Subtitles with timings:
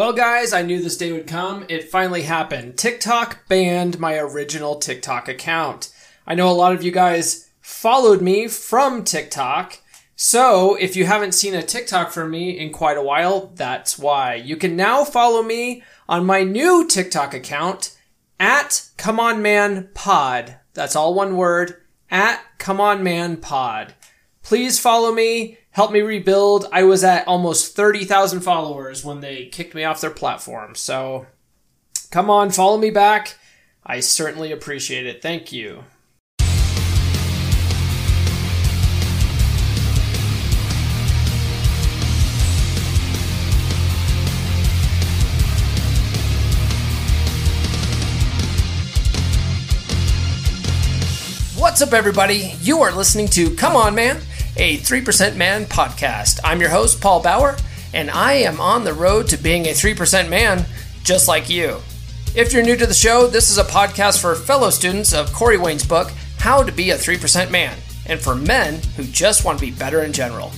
[0.00, 1.66] Well, guys, I knew this day would come.
[1.68, 2.78] It finally happened.
[2.78, 5.92] TikTok banned my original TikTok account.
[6.26, 9.78] I know a lot of you guys followed me from TikTok.
[10.16, 14.36] So, if you haven't seen a TikTok from me in quite a while, that's why.
[14.36, 17.94] You can now follow me on my new TikTok account
[18.38, 20.56] at Come On Man Pod.
[20.72, 21.76] That's all one word
[22.10, 23.92] at Come On Man Pod.
[24.42, 26.66] Please follow me help me rebuild.
[26.72, 30.74] I was at almost 30,000 followers when they kicked me off their platform.
[30.74, 31.26] So
[32.10, 33.38] come on, follow me back.
[33.84, 35.22] I certainly appreciate it.
[35.22, 35.84] Thank you.
[51.56, 52.54] What's up, everybody?
[52.62, 54.20] You are listening to Come On Man
[54.60, 56.38] a 3% Man podcast.
[56.44, 57.56] I'm your host, Paul Bauer,
[57.94, 60.66] and I am on the road to being a 3% man
[61.02, 61.78] just like you.
[62.36, 65.56] If you're new to the show, this is a podcast for fellow students of Corey
[65.56, 69.64] Wayne's book, How to Be a 3% Man, and for men who just want to
[69.64, 70.52] be better in general.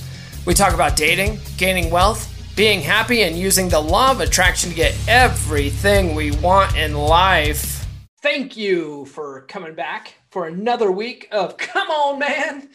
[0.45, 4.75] We talk about dating, gaining wealth, being happy, and using the law of attraction to
[4.75, 7.87] get everything we want in life.
[8.21, 12.69] Thank you for coming back for another week of Come On Man.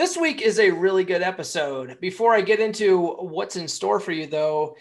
[0.00, 2.00] This week is a really good episode.
[2.00, 4.74] Before I get into what's in store for you, though,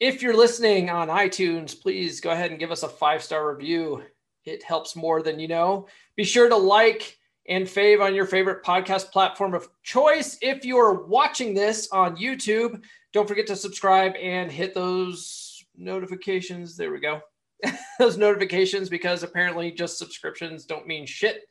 [0.00, 4.02] if you're listening on iTunes, please go ahead and give us a five star review.
[4.44, 5.88] It helps more than you know.
[6.14, 7.16] Be sure to like
[7.48, 10.36] and fave on your favorite podcast platform of choice.
[10.42, 12.82] If you're watching this on YouTube,
[13.14, 16.76] don't forget to subscribe and hit those notifications.
[16.76, 17.22] There we go.
[17.98, 21.48] those notifications because apparently just subscriptions don't mean shit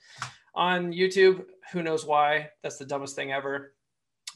[0.53, 1.45] on YouTube.
[1.72, 2.50] Who knows why?
[2.64, 3.73] That's the dumbest thing ever.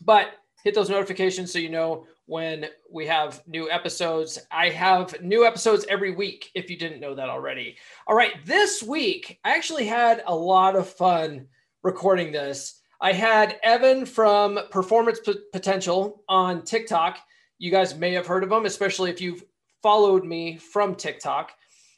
[0.01, 4.39] But hit those notifications so you know when we have new episodes.
[4.51, 7.77] I have new episodes every week if you didn't know that already.
[8.07, 11.47] All right, this week I actually had a lot of fun
[11.83, 12.79] recording this.
[13.01, 17.19] I had Evan from Performance P- Potential on TikTok.
[17.57, 19.43] You guys may have heard of him, especially if you've
[19.81, 21.51] followed me from TikTok.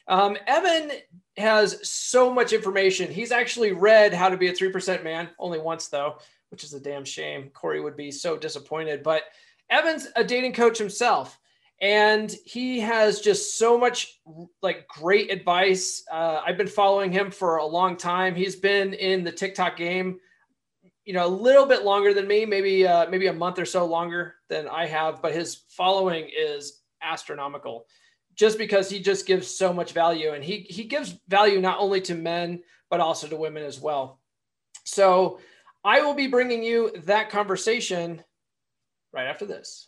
[0.07, 0.91] Um, Evan
[1.37, 3.11] has so much information.
[3.11, 6.79] He's actually read How to Be a 3% Man, only once though, which is a
[6.79, 7.49] damn shame.
[7.53, 9.03] Corey would be so disappointed.
[9.03, 9.23] But
[9.69, 11.39] Evan's a dating coach himself,
[11.81, 14.19] and he has just so much
[14.61, 16.03] like great advice.
[16.11, 18.35] Uh, I've been following him for a long time.
[18.35, 20.19] He's been in the TikTok game,
[21.03, 23.85] you know, a little bit longer than me, maybe uh, maybe a month or so
[23.85, 27.87] longer than I have, but his following is astronomical
[28.35, 32.01] just because he just gives so much value and he he gives value not only
[32.01, 34.19] to men but also to women as well.
[34.83, 35.39] So
[35.83, 38.23] I will be bringing you that conversation
[39.11, 39.87] right after this.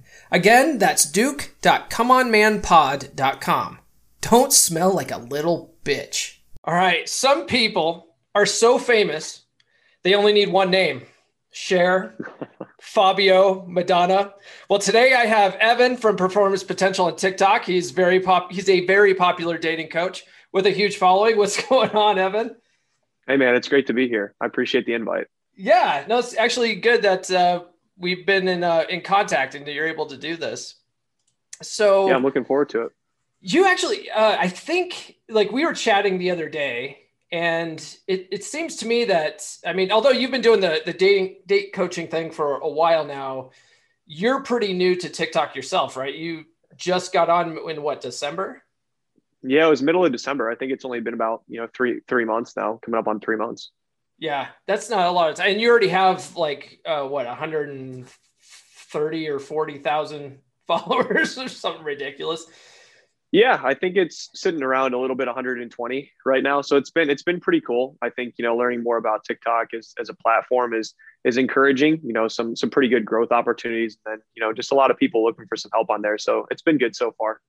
[0.31, 3.79] Again, that's duke.comeonmanpod.com.
[4.21, 6.37] Don't smell like a little bitch.
[6.63, 9.41] All right, some people are so famous,
[10.03, 11.01] they only need one name
[11.51, 12.15] Cher,
[12.81, 14.33] Fabio, Madonna.
[14.69, 17.65] Well, today I have Evan from Performance Potential on TikTok.
[17.65, 18.53] He's very pop.
[18.53, 20.23] He's a very popular dating coach
[20.53, 21.35] with a huge following.
[21.37, 22.55] What's going on, Evan?
[23.27, 24.33] Hey, man, it's great to be here.
[24.39, 25.27] I appreciate the invite.
[25.55, 27.63] Yeah, no, it's actually good that uh,
[28.01, 30.75] we've been in uh, in contact and you're able to do this.
[31.61, 32.91] So yeah, I'm looking forward to it.
[33.39, 36.99] You actually, uh, I think, like we were chatting the other day,
[37.31, 40.93] and it, it seems to me that I mean, although you've been doing the the
[40.93, 43.51] dating date coaching thing for a while now,
[44.05, 46.13] you're pretty new to TikTok yourself, right?
[46.13, 46.45] You
[46.75, 48.63] just got on in what December?
[49.43, 50.49] Yeah, it was middle of December.
[50.49, 53.19] I think it's only been about you know three three months now, coming up on
[53.19, 53.71] three months.
[54.21, 55.49] Yeah, that's not a lot of time.
[55.49, 60.37] And you already have like uh, what 130 or 40 thousand
[60.67, 62.45] followers or something ridiculous.
[63.31, 66.61] Yeah, I think it's sitting around a little bit 120 right now.
[66.61, 67.97] So it's been it's been pretty cool.
[68.03, 70.93] I think you know learning more about TikTok as, as a platform is
[71.25, 71.99] is encouraging.
[72.03, 74.91] You know some some pretty good growth opportunities, and then you know just a lot
[74.91, 76.19] of people looking for some help on there.
[76.19, 77.41] So it's been good so far.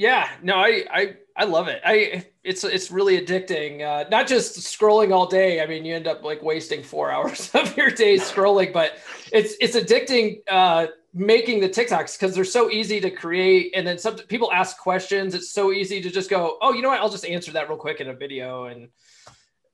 [0.00, 1.82] Yeah, no, I I I love it.
[1.84, 3.82] I it's it's really addicting.
[3.82, 5.60] Uh, not just scrolling all day.
[5.60, 8.98] I mean, you end up like wasting four hours of your day scrolling, but
[9.30, 10.40] it's it's addicting.
[10.48, 14.78] Uh, making the TikToks because they're so easy to create, and then some people ask
[14.78, 15.34] questions.
[15.34, 17.00] It's so easy to just go, oh, you know what?
[17.00, 18.88] I'll just answer that real quick in a video, and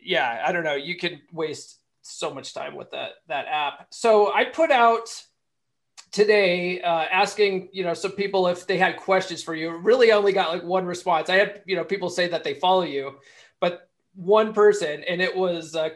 [0.00, 0.74] yeah, I don't know.
[0.74, 3.86] You can waste so much time with that that app.
[3.90, 5.08] So I put out
[6.12, 9.76] today uh, asking you know some people if they had questions for you.
[9.76, 11.28] Really only got like one response.
[11.28, 13.16] I had you know people say that they follow you
[13.60, 15.90] but one person and it was uh,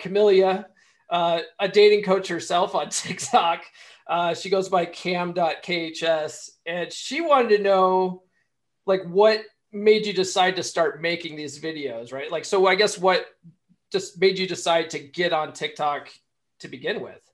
[1.10, 3.62] uh, a dating coach herself on tiktok.
[4.06, 8.22] Uh, she goes by cam.khs and she wanted to know
[8.86, 9.42] like what
[9.72, 12.30] made you decide to start making these videos right?
[12.30, 13.26] Like so i guess what
[13.92, 16.08] just made you decide to get on tiktok
[16.60, 17.29] to begin with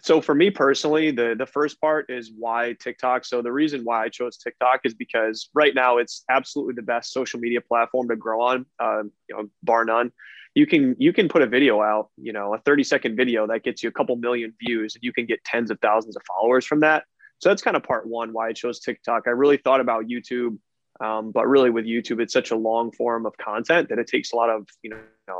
[0.00, 3.24] so for me personally, the the first part is why TikTok.
[3.24, 7.12] So the reason why I chose TikTok is because right now it's absolutely the best
[7.12, 10.12] social media platform to grow on, uh, you know, bar none.
[10.54, 13.64] You can you can put a video out, you know, a 30 second video that
[13.64, 16.64] gets you a couple million views, and you can get tens of thousands of followers
[16.64, 17.04] from that.
[17.40, 19.24] So that's kind of part one why I chose TikTok.
[19.26, 20.58] I really thought about YouTube
[21.00, 24.32] um, but really, with YouTube, it's such a long form of content that it takes
[24.32, 24.98] a lot of, you know,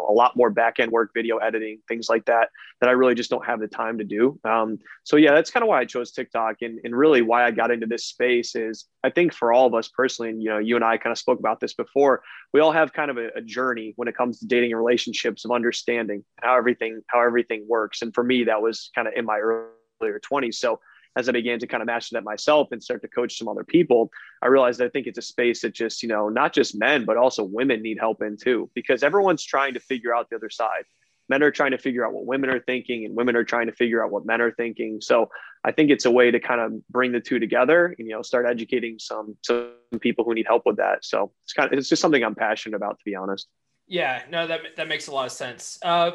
[0.08, 2.50] a lot more back end work, video editing, things like that,
[2.80, 4.38] that I really just don't have the time to do.
[4.44, 6.62] Um, so, yeah, that's kind of why I chose TikTok.
[6.62, 9.74] And, and really, why I got into this space is I think for all of
[9.74, 12.22] us personally, and, you know, you and I kind of spoke about this before,
[12.52, 15.44] we all have kind of a, a journey when it comes to dating and relationships
[15.44, 18.02] of understanding how everything, how everything works.
[18.02, 20.54] And for me, that was kind of in my earlier 20s.
[20.54, 20.78] So,
[21.18, 23.64] as I began to kind of master that myself and start to coach some other
[23.64, 24.10] people,
[24.40, 27.16] I realized I think it's a space that just, you know, not just men, but
[27.16, 30.84] also women need help in too, because everyone's trying to figure out the other side.
[31.28, 33.72] Men are trying to figure out what women are thinking, and women are trying to
[33.72, 35.00] figure out what men are thinking.
[35.00, 35.28] So
[35.64, 38.22] I think it's a way to kind of bring the two together and, you know,
[38.22, 41.04] start educating some, some people who need help with that.
[41.04, 43.48] So it's kind of, it's just something I'm passionate about, to be honest.
[43.88, 45.78] Yeah, no, that, that makes a lot of sense.
[45.82, 46.12] Uh,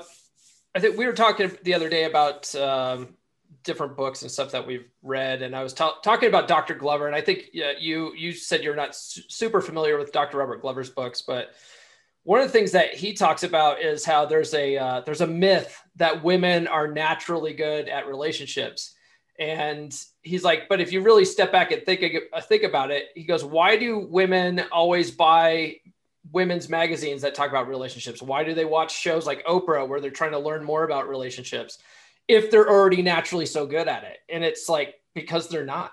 [0.74, 3.16] I think we were talking the other day about um,
[3.63, 6.75] different books and stuff that we've read, and I was ta- talking about Dr.
[6.75, 10.38] Glover, and I think yeah, you you said you're not su- super familiar with Dr.
[10.38, 11.54] Robert Glover's books, but
[12.24, 15.27] one of the things that he talks about is how there's a uh, there's a
[15.27, 18.94] myth that women are naturally good at relationships,
[19.39, 23.06] and he's like, but if you really step back and think uh, think about it,
[23.16, 25.75] he goes, why do women always buy
[26.31, 28.21] women's magazines that talk about relationships?
[28.21, 31.80] Why do they watch shows like Oprah where they're trying to learn more about relationships?
[32.28, 34.18] If they're already naturally so good at it.
[34.30, 35.92] And it's like because they're not.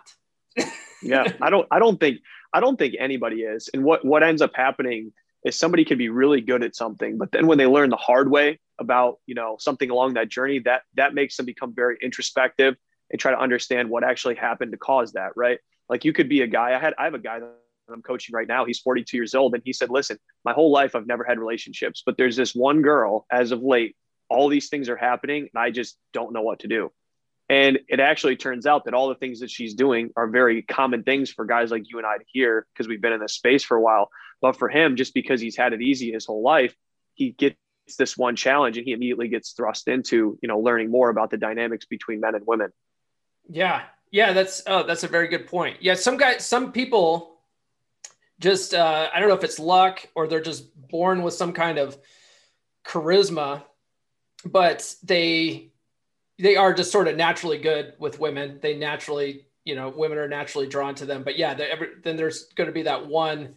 [1.03, 2.19] yeah, I don't I don't think
[2.53, 3.69] I don't think anybody is.
[3.73, 5.13] And what what ends up happening
[5.45, 8.31] is somebody can be really good at something, but then when they learn the hard
[8.31, 12.77] way about, you know, something along that journey, that that makes them become very introspective
[13.11, 15.59] and try to understand what actually happened to cause that, right?
[15.89, 17.51] Like you could be a guy, I had I have a guy that
[17.93, 18.65] I'm coaching right now.
[18.65, 22.03] He's 42 years old and he said, "Listen, my whole life I've never had relationships,
[22.05, 23.97] but there's this one girl as of late
[24.31, 26.93] all these things are happening and I just don't know what to do.
[27.51, 31.03] And it actually turns out that all the things that she's doing are very common
[31.03, 33.65] things for guys like you and I to hear because we've been in this space
[33.65, 34.09] for a while.
[34.41, 36.75] But for him, just because he's had it easy his whole life,
[37.15, 37.57] he gets
[37.99, 41.39] this one challenge and he immediately gets thrust into, you know, learning more about the
[41.39, 42.71] dynamics between men and women.
[43.49, 43.83] Yeah.
[44.13, 45.79] Yeah, that's oh, that's a very good point.
[45.81, 47.41] Yeah, some guys some people
[48.41, 51.79] just uh I don't know if it's luck or they're just born with some kind
[51.79, 51.99] of
[52.85, 53.63] charisma
[54.45, 55.71] but they
[56.39, 58.59] they are just sort of naturally good with women.
[58.63, 61.23] They naturally, you know, women are naturally drawn to them.
[61.23, 63.57] But yeah, every, then there's going to be that one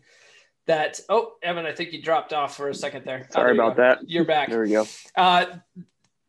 [0.66, 3.28] that oh, Evan, I think you dropped off for a second there.
[3.32, 4.10] Sorry oh, there about that.
[4.10, 4.50] You're back.
[4.50, 4.86] There we go.
[5.16, 5.46] Uh,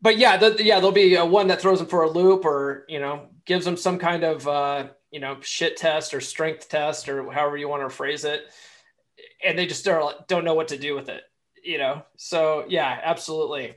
[0.00, 2.84] but yeah, the, yeah, there'll be a one that throws them for a loop, or
[2.88, 7.08] you know, gives them some kind of uh, you know shit test or strength test
[7.08, 8.42] or however you want to phrase it,
[9.44, 11.22] and they just don't don't know what to do with it.
[11.62, 13.76] You know, so yeah, absolutely.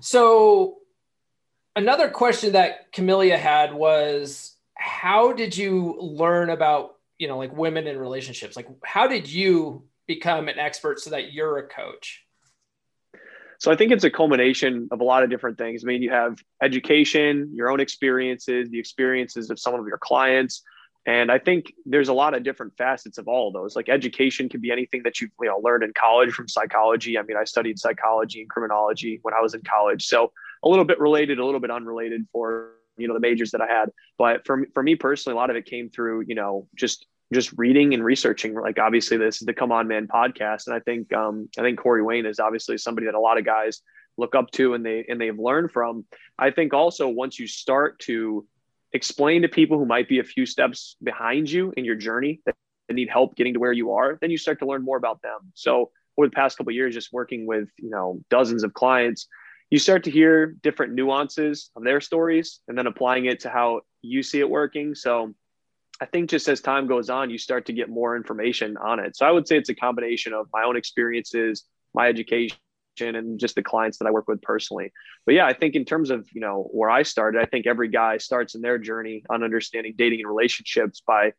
[0.00, 0.76] So
[1.74, 7.86] another question that Camellia had was how did you learn about you know, like women
[7.86, 8.56] in relationships.
[8.56, 12.22] Like, how did you become an expert so that you're a coach?
[13.58, 15.82] So I think it's a culmination of a lot of different things.
[15.82, 20.62] I mean, you have education, your own experiences, the experiences of some of your clients.
[21.06, 23.76] And I think there's a lot of different facets of all of those.
[23.76, 27.16] Like education can be anything that you've you know learned in college from psychology.
[27.16, 30.06] I mean, I studied psychology and criminology when I was in college.
[30.06, 30.32] So
[30.64, 33.68] a little bit related, a little bit unrelated for you know the majors that I
[33.68, 33.90] had.
[34.18, 37.52] But for for me personally, a lot of it came through you know just just
[37.56, 38.54] reading and researching.
[38.54, 41.78] Like obviously, this is the Come On Man podcast, and I think um, I think
[41.78, 43.80] Corey Wayne is obviously somebody that a lot of guys
[44.18, 46.04] look up to and they and they've learned from.
[46.38, 48.46] I think also once you start to
[48.92, 52.54] explain to people who might be a few steps behind you in your journey that
[52.90, 55.38] need help getting to where you are, then you start to learn more about them.
[55.54, 59.26] So over the past couple years, just working with you know dozens of clients,
[59.70, 63.80] you start to hear different nuances of their stories and then applying it to how
[64.02, 64.94] you see it working.
[64.94, 65.34] So
[66.00, 69.16] I think just as time goes on, you start to get more information on it.
[69.16, 71.64] So I would say it's a combination of my own experiences,
[71.94, 72.58] my education,
[73.00, 74.92] and just the clients that I work with personally.
[75.24, 77.88] But yeah, I think in terms of, you know, where I started, I think every
[77.88, 81.32] guy starts in their journey on understanding dating and relationships by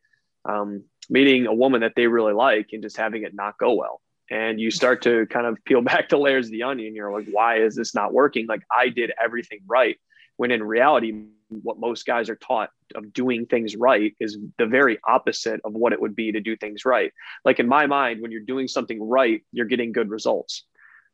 [0.48, 4.00] um, meeting a woman that they really like and just having it not go well.
[4.30, 6.94] And you start to kind of peel back the layers of the onion.
[6.94, 8.46] You're like, why is this not working?
[8.46, 9.96] Like I did everything right.
[10.36, 14.98] When in reality, what most guys are taught of doing things right is the very
[15.06, 17.12] opposite of what it would be to do things right.
[17.44, 20.64] Like in my mind, when you're doing something right, you're getting good results,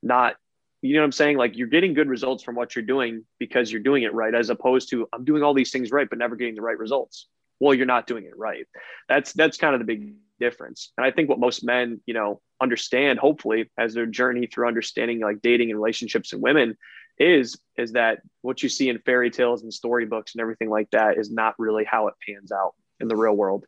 [0.04, 0.36] not,
[0.82, 1.36] you know what I'm saying?
[1.38, 4.50] Like you're getting good results from what you're doing because you're doing it right, as
[4.50, 7.26] opposed to I'm doing all these things right, but never getting the right results.
[7.58, 8.66] Well, you're not doing it right.
[9.08, 10.92] That's, that's kind of the big difference.
[10.98, 15.20] And I think what most men, you know, understand, hopefully, as their journey through understanding
[15.20, 16.76] like dating and relationships and women
[17.18, 21.16] is is that what you see in fairy tales and storybooks and everything like that
[21.16, 23.64] is not really how it pans out in the real world.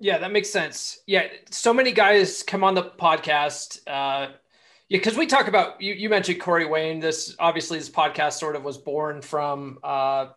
[0.00, 0.98] Yeah, that makes sense.
[1.06, 3.78] Yeah, so many guys come on the podcast.
[3.86, 4.32] Uh,
[4.88, 5.94] yeah, because we talk about you.
[5.94, 7.00] You mentioned Corey Wayne.
[7.00, 10.28] This obviously this podcast sort of was born from uh,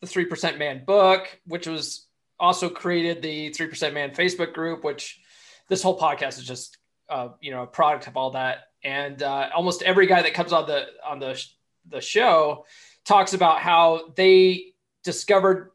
[0.00, 2.06] the Three Percent Man book, which was
[2.38, 5.20] also created the Three Percent Man Facebook group, which
[5.68, 8.68] this whole podcast is just uh, you know a product of all that.
[8.84, 11.44] And uh, almost every guy that comes on the on the
[11.88, 12.64] the show
[13.04, 15.71] talks about how they discovered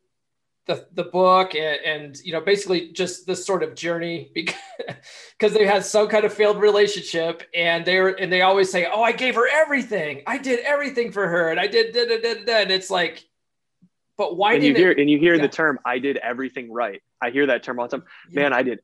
[0.68, 5.66] the, the book and, and you know basically just this sort of journey because they
[5.66, 9.12] had some kind of failed relationship and they were and they always say oh i
[9.12, 12.62] gave her everything i did everything for her and i did da, da, da, da.
[12.62, 13.26] and it's like
[14.18, 15.42] but why and did you hear it, and you hear yeah.
[15.42, 18.42] the term i did everything right i hear that term all the time yeah.
[18.42, 18.80] man i did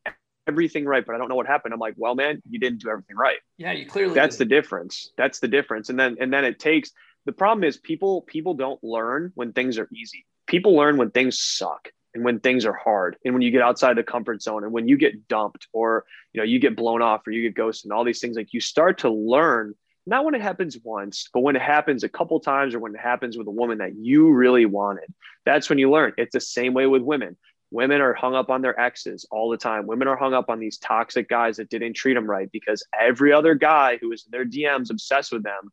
[0.48, 2.90] everything right but i don't know what happened i'm like well man you didn't do
[2.90, 4.48] everything right yeah you clearly that's did.
[4.48, 6.92] the difference that's the difference and then and then it takes
[7.26, 11.40] the problem is people people don't learn when things are easy people learn when things
[11.40, 14.72] suck and when things are hard and when you get outside the comfort zone and
[14.72, 17.86] when you get dumped or you know you get blown off or you get ghosted
[17.86, 19.74] and all these things like you start to learn
[20.06, 23.00] not when it happens once but when it happens a couple times or when it
[23.00, 25.12] happens with a woman that you really wanted.
[25.46, 26.14] That's when you learn.
[26.18, 27.36] It's the same way with women.
[27.72, 29.88] Women are hung up on their exes all the time.
[29.88, 33.34] Women are hung up on these toxic guys that didn't treat them right because every
[33.34, 35.72] other guy who is in their dms obsessed with them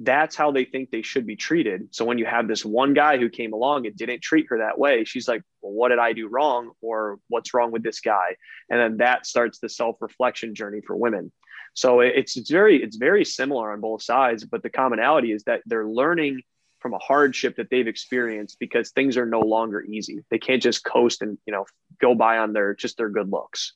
[0.00, 1.88] that's how they think they should be treated.
[1.90, 4.78] So when you have this one guy who came along and didn't treat her that
[4.78, 6.70] way, she's like, well, what did I do wrong?
[6.80, 8.36] Or what's wrong with this guy?
[8.70, 11.32] And then that starts the self-reflection journey for women.
[11.74, 15.62] So it's, it's very, it's very similar on both sides, but the commonality is that
[15.66, 16.42] they're learning
[16.78, 20.24] from a hardship that they've experienced because things are no longer easy.
[20.30, 21.66] They can't just coast and, you know,
[22.00, 23.74] go by on their, just their good looks.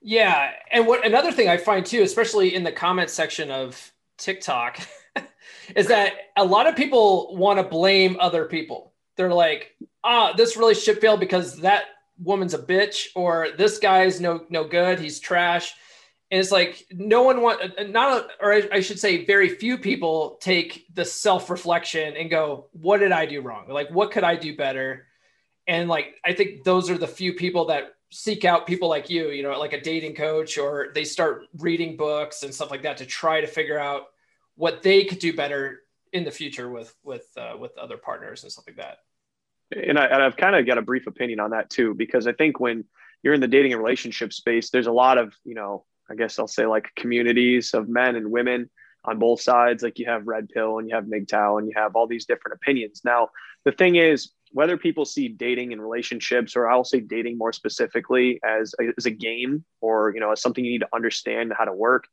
[0.00, 0.52] Yeah.
[0.70, 4.78] And what, another thing I find too, especially in the comment section of TikTok,
[5.76, 8.92] is that a lot of people want to blame other people.
[9.16, 11.84] They're like, ah, this relationship failed because that
[12.18, 15.74] woman's a bitch, or this guy's no no good, he's trash.
[16.30, 20.86] And it's like no one want not or I should say very few people take
[20.94, 23.68] the self reflection and go, what did I do wrong?
[23.68, 25.06] Like what could I do better?
[25.66, 29.30] And like I think those are the few people that seek out people like you,
[29.30, 32.98] you know, like a dating coach, or they start reading books and stuff like that
[32.98, 34.08] to try to figure out
[34.62, 35.80] what they could do better
[36.12, 38.98] in the future with with uh, with other partners and stuff like that.
[39.72, 42.32] And, I, and I've kind of got a brief opinion on that too, because I
[42.32, 42.84] think when
[43.24, 46.38] you're in the dating and relationship space, there's a lot of you know, I guess
[46.38, 48.70] I'll say like communities of men and women
[49.04, 49.82] on both sides.
[49.82, 52.54] Like you have Red Pill and you have MGTOW and you have all these different
[52.54, 53.00] opinions.
[53.04, 53.30] Now,
[53.64, 58.38] the thing is, whether people see dating and relationships, or I'll say dating more specifically
[58.44, 61.64] as a, as a game or you know as something you need to understand how
[61.64, 62.06] to work,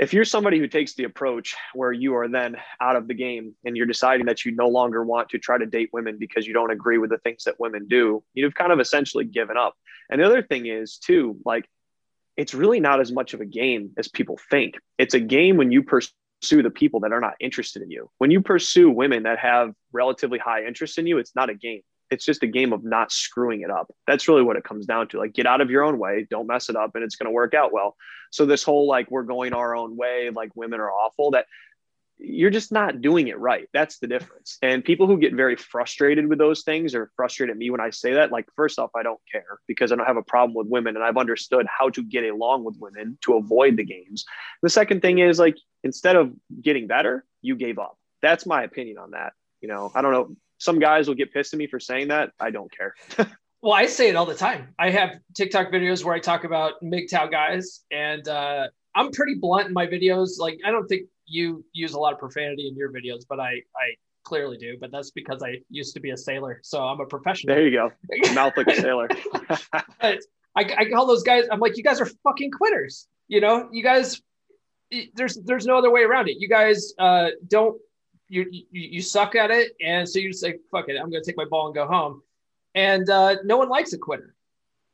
[0.00, 3.54] if you're somebody who takes the approach where you are then out of the game
[3.66, 6.54] and you're deciding that you no longer want to try to date women because you
[6.54, 9.74] don't agree with the things that women do, you've kind of essentially given up.
[10.08, 11.68] And the other thing is too, like
[12.38, 14.76] it's really not as much of a game as people think.
[14.96, 18.10] It's a game when you pursue the people that are not interested in you.
[18.16, 21.82] When you pursue women that have relatively high interest in you, it's not a game.
[22.10, 23.92] It's just a game of not screwing it up.
[24.06, 25.18] That's really what it comes down to.
[25.18, 27.32] Like, get out of your own way, don't mess it up, and it's going to
[27.32, 27.96] work out well.
[28.30, 31.46] So, this whole like, we're going our own way, like women are awful, that
[32.22, 33.66] you're just not doing it right.
[33.72, 34.58] That's the difference.
[34.62, 37.90] And people who get very frustrated with those things or frustrated at me when I
[37.90, 40.66] say that, like, first off, I don't care because I don't have a problem with
[40.66, 44.24] women and I've understood how to get along with women to avoid the games.
[44.62, 47.96] The second thing is, like, instead of getting better, you gave up.
[48.20, 49.32] That's my opinion on that.
[49.62, 50.36] You know, I don't know.
[50.60, 52.30] Some guys will get pissed at me for saying that.
[52.38, 52.94] I don't care.
[53.62, 54.74] well, I say it all the time.
[54.78, 59.68] I have TikTok videos where I talk about MGTOW guys and, uh, I'm pretty blunt
[59.68, 60.38] in my videos.
[60.38, 63.62] Like, I don't think you use a lot of profanity in your videos, but I
[63.76, 64.76] I clearly do.
[64.80, 67.54] But that's because I used to be a sailor, so I'm a professional.
[67.54, 67.92] There you go,
[68.34, 69.08] mouth like a sailor.
[70.02, 70.18] I,
[70.56, 71.44] I call those guys.
[71.50, 73.06] I'm like, you guys are fucking quitters.
[73.28, 74.20] You know, you guys.
[75.14, 76.38] There's there's no other way around it.
[76.40, 77.80] You guys uh, don't
[78.30, 80.96] you, you you suck at it, and so you just like, fuck it.
[80.96, 82.22] I'm gonna take my ball and go home.
[82.74, 84.34] And uh, no one likes a quitter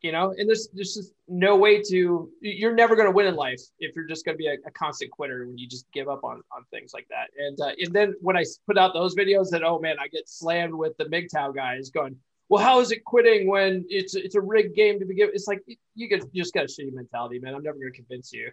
[0.02, 3.34] you know and there's there's just no way to you're never going to win in
[3.34, 6.08] life if you're just going to be a, a, constant quitter when you just give
[6.08, 9.14] up on on things like that and uh, and then when i put out those
[9.14, 12.16] videos that oh man i get slammed with the MGTOW guys going
[12.48, 15.62] well how is it quitting when it's it's a rigged game to begin it's like
[15.94, 18.50] you get you just got a shitty mentality man i'm never going to convince you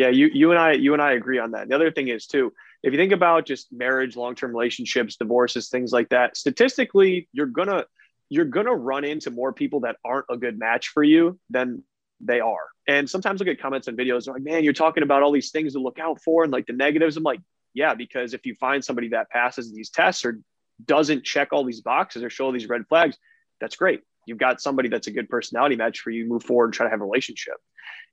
[0.00, 2.26] yeah you you and i you and i agree on that the other thing is
[2.26, 2.52] too
[2.82, 7.84] if you think about just marriage long-term relationships divorces things like that statistically you're gonna
[8.30, 11.82] you're to run into more people that aren't a good match for you than
[12.20, 12.68] they are.
[12.86, 15.72] And sometimes I get comments on videos like, man, you're talking about all these things
[15.72, 17.16] to look out for and like the negatives.
[17.16, 17.40] I'm like,
[17.74, 20.40] yeah, because if you find somebody that passes these tests or
[20.84, 23.16] doesn't check all these boxes or show these red flags,
[23.60, 24.00] that's great.
[24.26, 26.26] You've got somebody that's a good personality match for you.
[26.26, 27.54] Move forward and try to have a relationship.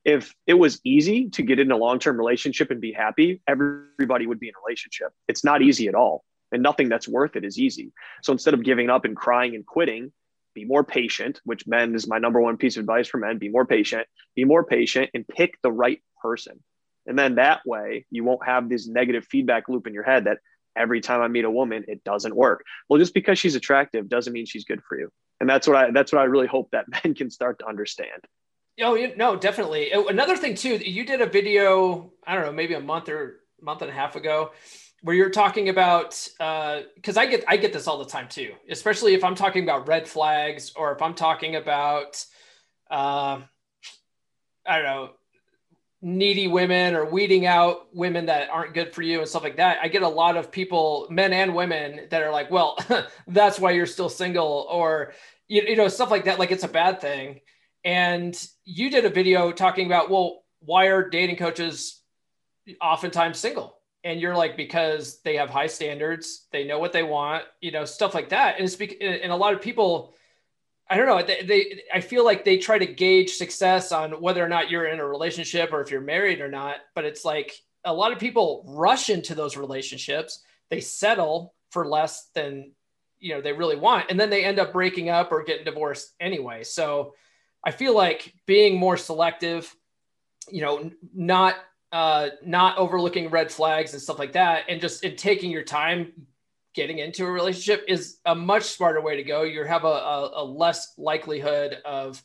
[0.05, 4.25] If it was easy to get in a long term relationship and be happy, everybody
[4.25, 5.09] would be in a relationship.
[5.27, 7.91] It's not easy at all and nothing that's worth it is easy.
[8.23, 10.12] So instead of giving up and crying and quitting,
[10.53, 13.38] be more patient, which men is my number one piece of advice for men.
[13.38, 16.63] Be more patient, be more patient, and pick the right person.
[17.06, 20.39] And then that way you won't have this negative feedback loop in your head that
[20.75, 22.63] every time I meet a woman, it doesn't work.
[22.89, 25.10] Well, just because she's attractive doesn't mean she's good for you.
[25.39, 28.25] And that's what I that's what I really hope that men can start to understand.
[28.79, 29.91] Oh, you, no, definitely.
[29.93, 33.41] Oh, another thing too, you did a video, I don't know, maybe a month or
[33.61, 34.51] month and a half ago
[35.01, 38.27] where you're talking about uh because uh, I get I get this all the time
[38.27, 42.23] too, especially if I'm talking about red flags or if I'm talking about
[42.91, 43.41] uh,
[44.65, 45.09] I don't know
[46.01, 49.79] needy women or weeding out women that aren't good for you and stuff like that.
[49.81, 52.77] I get a lot of people, men and women, that are like, "Well,
[53.27, 55.13] that's why you're still single," or
[55.47, 56.39] you, you know stuff like that.
[56.39, 57.41] Like it's a bad thing.
[57.88, 62.02] And you did a video talking about, well, why are dating coaches
[62.82, 63.78] oftentimes single?
[64.04, 67.86] and you're like because they have high standards they know what they want you know
[67.86, 68.56] stuff like that.
[68.56, 70.13] And it's be- and a lot of people
[70.89, 74.43] i don't know they, they i feel like they try to gauge success on whether
[74.43, 76.78] or not you're in a relationship or if you're married or not.
[76.95, 80.41] But it's like a lot of people rush into those relationships.
[80.69, 82.71] They settle for less than
[83.19, 84.10] you know they really want.
[84.10, 86.63] And then they end up breaking up or getting divorced anyway.
[86.63, 87.13] So
[87.67, 89.75] i feel like being more selective
[90.49, 91.56] you know not
[91.91, 96.12] uh, not overlooking red flags and stuff like that, and just in taking your time
[96.73, 99.43] getting into a relationship is a much smarter way to go.
[99.43, 102.21] You have a, a, a less likelihood of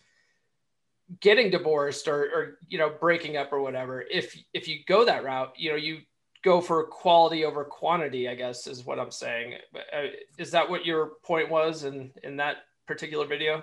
[1.21, 4.03] getting divorced or, or you know breaking up or whatever.
[4.03, 6.01] If if you go that route, you know you
[6.43, 8.29] go for quality over quantity.
[8.29, 9.55] I guess is what I'm saying.
[9.75, 10.07] Uh,
[10.39, 13.63] is that what your point was in in that particular video?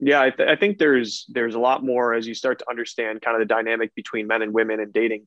[0.00, 3.20] Yeah, I, th- I, think there's there's a lot more as you start to understand
[3.20, 5.26] kind of the dynamic between men and women and dating.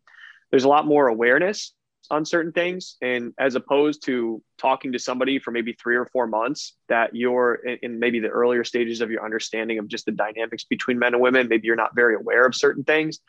[0.49, 1.73] There's a lot more awareness
[2.09, 6.25] on certain things, and as opposed to talking to somebody for maybe three or four
[6.25, 10.11] months, that you're in, in maybe the earlier stages of your understanding of just the
[10.11, 11.47] dynamics between men and women.
[11.47, 13.19] Maybe you're not very aware of certain things.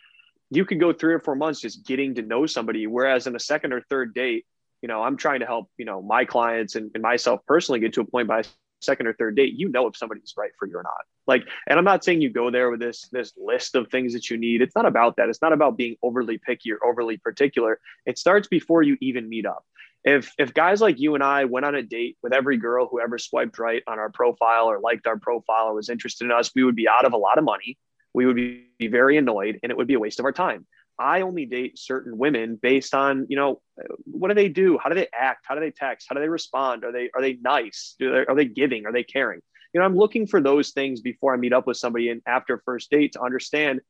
[0.50, 3.40] You could go three or four months just getting to know somebody, whereas in a
[3.40, 4.46] second or third date,
[4.80, 7.92] you know, I'm trying to help you know my clients and, and myself personally get
[7.94, 8.44] to a point by
[8.80, 10.92] second or third date, you know if somebody's right for you or not.
[11.26, 14.30] Like, and I'm not saying you go there with this this list of things that
[14.30, 14.62] you need.
[14.62, 15.28] It's not about that.
[15.28, 17.80] It's not about being overly picky or overly particular.
[18.06, 19.64] It starts before you even meet up.
[20.04, 23.00] If if guys like you and I went on a date with every girl who
[23.00, 26.50] ever swiped right on our profile or liked our profile or was interested in us,
[26.54, 27.78] we would be out of a lot of money.
[28.12, 30.66] We would be very annoyed and it would be a waste of our time.
[30.98, 33.60] I only date certain women based on, you know,
[34.04, 34.78] what do they do?
[34.78, 35.44] How do they act?
[35.48, 36.06] How do they text?
[36.08, 36.84] How do they respond?
[36.84, 37.96] Are they are they nice?
[37.98, 38.86] Do they, are they giving?
[38.86, 39.40] Are they caring?
[39.74, 42.62] you know, I'm looking for those things before I meet up with somebody and after
[42.64, 43.80] first date to understand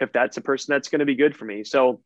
[0.00, 1.62] if that's a person that's going to be good for me.
[1.62, 2.02] So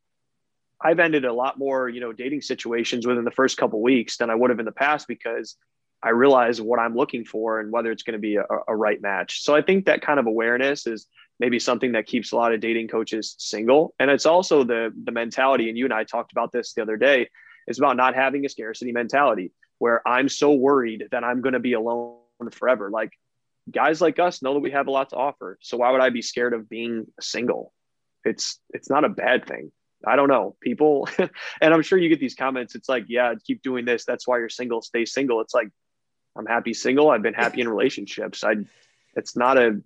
[0.80, 4.28] I've ended a lot more, you know, dating situations within the first couple weeks than
[4.28, 5.56] I would have in the past because
[6.02, 9.00] I realize what I'm looking for and whether it's going to be a, a, right
[9.00, 9.42] match.
[9.42, 11.06] So I think that kind of awareness is
[11.42, 13.94] maybe something that keeps a lot of dating coaches single.
[13.98, 16.96] And it's also the the mentality, and you and I talked about this the other
[16.96, 17.28] day,
[17.66, 21.58] is about not having a scarcity mentality where I'm so worried that I'm going to
[21.58, 22.20] be alone
[22.52, 22.90] forever.
[22.90, 23.10] Like
[23.68, 25.58] guys like us know that we have a lot to offer.
[25.60, 27.72] So why would I be scared of being single?
[28.24, 29.72] It's it's not a bad thing.
[30.06, 30.54] I don't know.
[30.60, 32.76] People and I'm sure you get these comments.
[32.76, 34.04] It's like, yeah, keep doing this.
[34.04, 34.80] That's why you're single.
[34.80, 35.40] Stay single.
[35.40, 35.70] It's like
[36.38, 37.10] I'm happy single.
[37.10, 38.44] I've been happy in relationships.
[38.44, 38.54] I
[39.14, 39.80] it's not a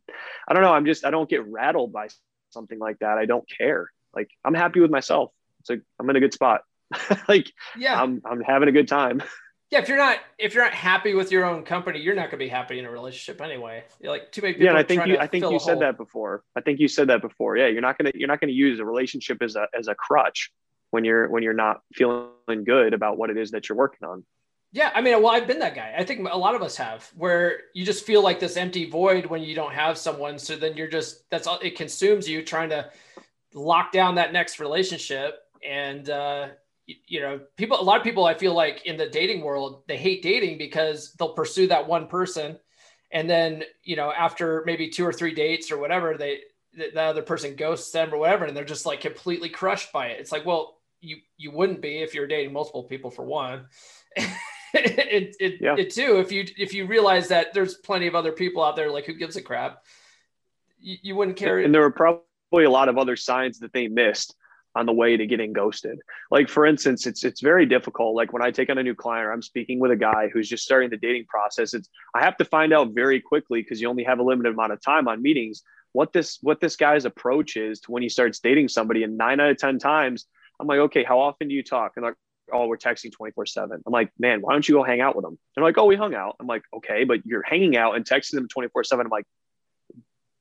[0.48, 0.72] I don't know.
[0.72, 2.08] I'm just I don't get rattled by
[2.50, 3.18] something like that.
[3.18, 3.90] I don't care.
[4.14, 5.32] Like I'm happy with myself.
[5.60, 6.62] It's like I'm in a good spot.
[7.28, 9.22] like yeah, I'm I'm having a good time.
[9.68, 12.38] Yeah, if you're not if you're not happy with your own company, you're not going
[12.38, 13.82] to be happy in a relationship anyway.
[14.00, 14.66] You're like too many people.
[14.66, 15.80] Yeah, and I think you I think you said hole.
[15.80, 16.44] that before.
[16.54, 17.56] I think you said that before.
[17.56, 20.52] Yeah, you're not gonna you're not gonna use a relationship as a as a crutch
[20.92, 24.24] when you're when you're not feeling good about what it is that you're working on.
[24.76, 25.94] Yeah, I mean, well, I've been that guy.
[25.96, 29.24] I think a lot of us have, where you just feel like this empty void
[29.24, 30.38] when you don't have someone.
[30.38, 32.90] So then you're just that's all it consumes you trying to
[33.54, 35.44] lock down that next relationship.
[35.66, 36.48] And uh,
[36.86, 39.96] you know, people, a lot of people, I feel like in the dating world, they
[39.96, 42.58] hate dating because they'll pursue that one person,
[43.10, 46.40] and then you know, after maybe two or three dates or whatever, they
[46.74, 50.20] the other person ghosts them or whatever, and they're just like completely crushed by it.
[50.20, 53.68] It's like, well, you you wouldn't be if you're dating multiple people for one.
[54.74, 55.74] it, it, yeah.
[55.76, 58.90] it too if you if you realize that there's plenty of other people out there
[58.90, 59.82] like who gives a crap
[60.80, 61.58] you, you wouldn't care.
[61.58, 64.34] And there were probably a lot of other signs that they missed
[64.74, 65.98] on the way to getting ghosted.
[66.30, 68.14] Like for instance it's it's very difficult.
[68.14, 70.48] Like when i take on a new client or i'm speaking with a guy who's
[70.48, 73.88] just starting the dating process it's i have to find out very quickly because you
[73.88, 77.56] only have a limited amount of time on meetings what this what this guy's approach
[77.56, 79.02] is to when he starts dating somebody.
[79.02, 80.26] And nine out of ten times
[80.60, 81.92] i'm like okay how often do you talk?
[81.96, 82.14] And like
[82.52, 83.82] oh, we're texting 24 7.
[83.84, 85.38] I'm like, man, why don't you go hang out with them?
[85.54, 86.36] They're like, oh, we hung out.
[86.40, 89.06] I'm like, okay, but you're hanging out and texting them 24 7.
[89.06, 89.26] I'm like,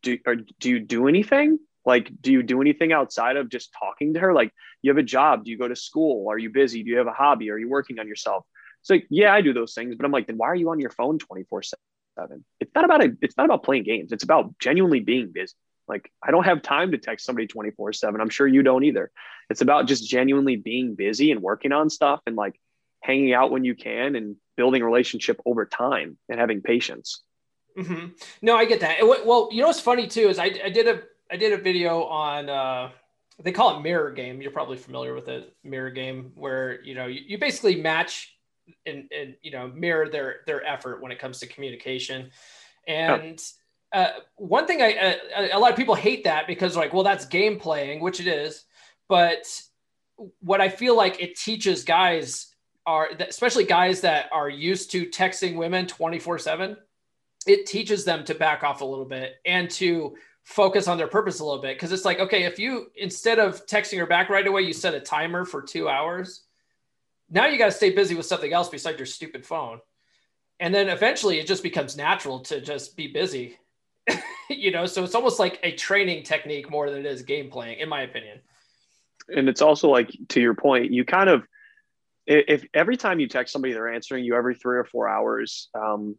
[0.04, 1.60] do, or, do you do anything?
[1.86, 4.34] Like, do you do anything outside of just talking to her?
[4.34, 5.46] Like, you have a job?
[5.46, 6.30] Do you go to school?
[6.30, 6.84] Are you busy?
[6.84, 7.52] Do you have a hobby?
[7.52, 8.46] Are you working on yourself?
[8.82, 10.80] It's like, yeah, I do those things, but I'm like, then why are you on
[10.80, 11.64] your phone 24
[12.18, 12.46] 7?
[12.60, 14.12] It's not about a, it's not about playing games.
[14.12, 15.54] It's about genuinely being busy.
[15.88, 18.20] Like, I don't have time to text somebody 24 7.
[18.20, 19.12] I'm sure you don't either.
[19.50, 22.60] It's about just genuinely being busy and working on stuff and like
[23.02, 27.22] hanging out when you can and building a relationship over time and having patience.
[27.78, 28.08] Mm-hmm.
[28.42, 28.98] No, I get that.
[29.02, 32.04] Well, you know what's funny too is I, I did a I did a video
[32.04, 32.92] on uh,
[33.44, 34.42] they call it mirror game.
[34.42, 38.34] You're probably familiar with it, mirror game, where you know you, you basically match
[38.86, 42.32] and, and you know mirror their their effort when it comes to communication.
[42.88, 43.65] And oh.
[43.96, 47.26] Uh, one thing I uh, a lot of people hate that because like, well, that's
[47.26, 48.66] game playing, which it is.
[49.08, 49.46] But
[50.42, 52.54] what I feel like it teaches guys
[52.86, 56.76] are, especially guys that are used to texting women 24 7,
[57.48, 61.40] it teaches them to back off a little bit and to focus on their purpose
[61.40, 61.80] a little bit.
[61.80, 64.94] Cause it's like, okay, if you, instead of texting her back right away, you set
[64.94, 66.44] a timer for two hours,
[67.30, 69.80] now you got to stay busy with something else besides your stupid phone.
[70.60, 73.58] And then eventually it just becomes natural to just be busy,
[74.50, 74.86] you know?
[74.86, 78.02] So it's almost like a training technique more than it is game playing, in my
[78.02, 78.40] opinion
[79.30, 81.44] and it's also like to your point, you kind of
[82.28, 86.16] if every time you text somebody they're answering you every three or four hours um,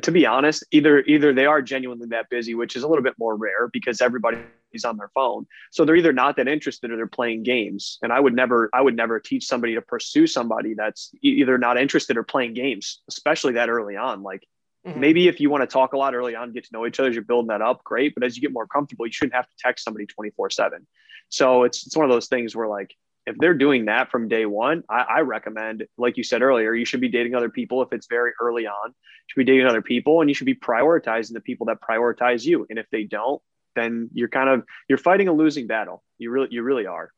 [0.00, 3.12] to be honest either either they are genuinely that busy which is a little bit
[3.18, 4.46] more rare because everybody's
[4.86, 8.18] on their phone so they're either not that interested or they're playing games and i
[8.18, 12.22] would never i would never teach somebody to pursue somebody that's either not interested or
[12.22, 14.46] playing games especially that early on like
[14.88, 15.00] mm-hmm.
[15.00, 17.08] maybe if you want to talk a lot early on get to know each other
[17.08, 19.48] as you're building that up great but as you get more comfortable you shouldn't have
[19.48, 20.86] to text somebody 24 7
[21.28, 22.94] so it's it's one of those things where like
[23.28, 26.86] if they're doing that from day one, I, I, recommend, like you said earlier, you
[26.86, 28.88] should be dating other people if it's very early on.
[28.88, 28.94] You
[29.26, 32.66] should be dating other people, and you should be prioritizing the people that prioritize you.
[32.70, 33.42] And if they don't,
[33.76, 36.02] then you're kind of you're fighting a losing battle.
[36.16, 37.10] You really you really are.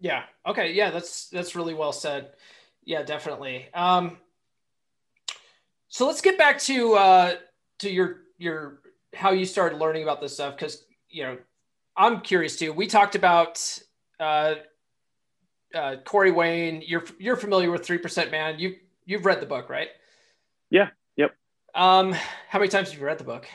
[0.00, 0.22] Yeah.
[0.46, 0.74] Okay.
[0.74, 0.90] Yeah.
[0.90, 2.30] That's that's really well said.
[2.84, 3.68] Yeah, definitely.
[3.74, 4.18] Um,
[5.88, 7.34] so let's get back to uh,
[7.80, 8.80] to your your
[9.14, 11.38] how you started learning about this stuff because you know
[11.96, 12.72] I'm curious too.
[12.72, 13.78] We talked about
[14.20, 14.54] uh,
[15.74, 16.82] uh, Corey Wayne.
[16.86, 18.58] You're you're familiar with Three Percent Man.
[18.58, 19.88] You you've read the book, right?
[20.70, 20.90] Yeah.
[21.16, 21.34] Yep.
[21.74, 22.12] Um,
[22.48, 23.46] how many times have you read the book?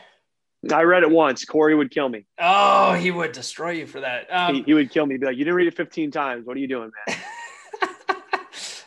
[0.71, 1.43] I read it once.
[1.43, 2.25] Corey would kill me.
[2.39, 4.27] Oh, he would destroy you for that.
[4.31, 5.17] Um, he, he, would kill me.
[5.17, 6.45] Be like, you didn't read it 15 times.
[6.45, 7.17] What are you doing, man?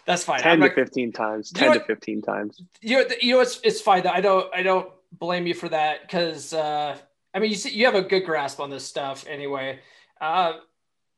[0.07, 0.41] That's fine.
[0.41, 1.51] 10 I'm to 15 times.
[1.51, 2.63] 10 to 15 times.
[2.81, 4.07] You know, you know, it's, it's fine.
[4.07, 6.97] I don't, I don't blame you for that because uh,
[7.35, 9.81] I mean you see, you have a good grasp on this stuff anyway.
[10.21, 10.55] Uh,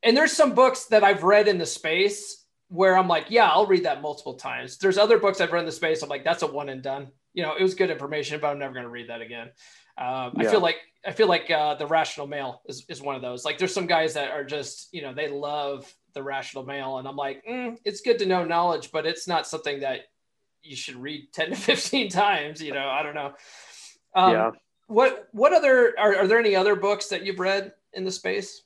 [0.02, 3.66] and there's some books that I've read in the space where I'm like, yeah, I'll
[3.66, 4.78] read that multiple times.
[4.78, 6.02] There's other books I've read in the space.
[6.02, 7.08] I'm like, that's a one and done.
[7.34, 9.48] You know, it was good information, but I'm never going to read that again.
[9.96, 10.40] Um, yeah.
[10.40, 13.44] I feel like I feel like uh, the rational male is, is one of those.
[13.44, 17.06] Like, there's some guys that are just, you know, they love the rational male, and
[17.06, 20.02] I'm like, mm, it's good to know knowledge, but it's not something that
[20.62, 22.62] you should read 10 to 15 times.
[22.62, 23.32] You know, I don't know.
[24.14, 24.50] Um, yeah.
[24.86, 28.62] What what other are, are there any other books that you've read in the space?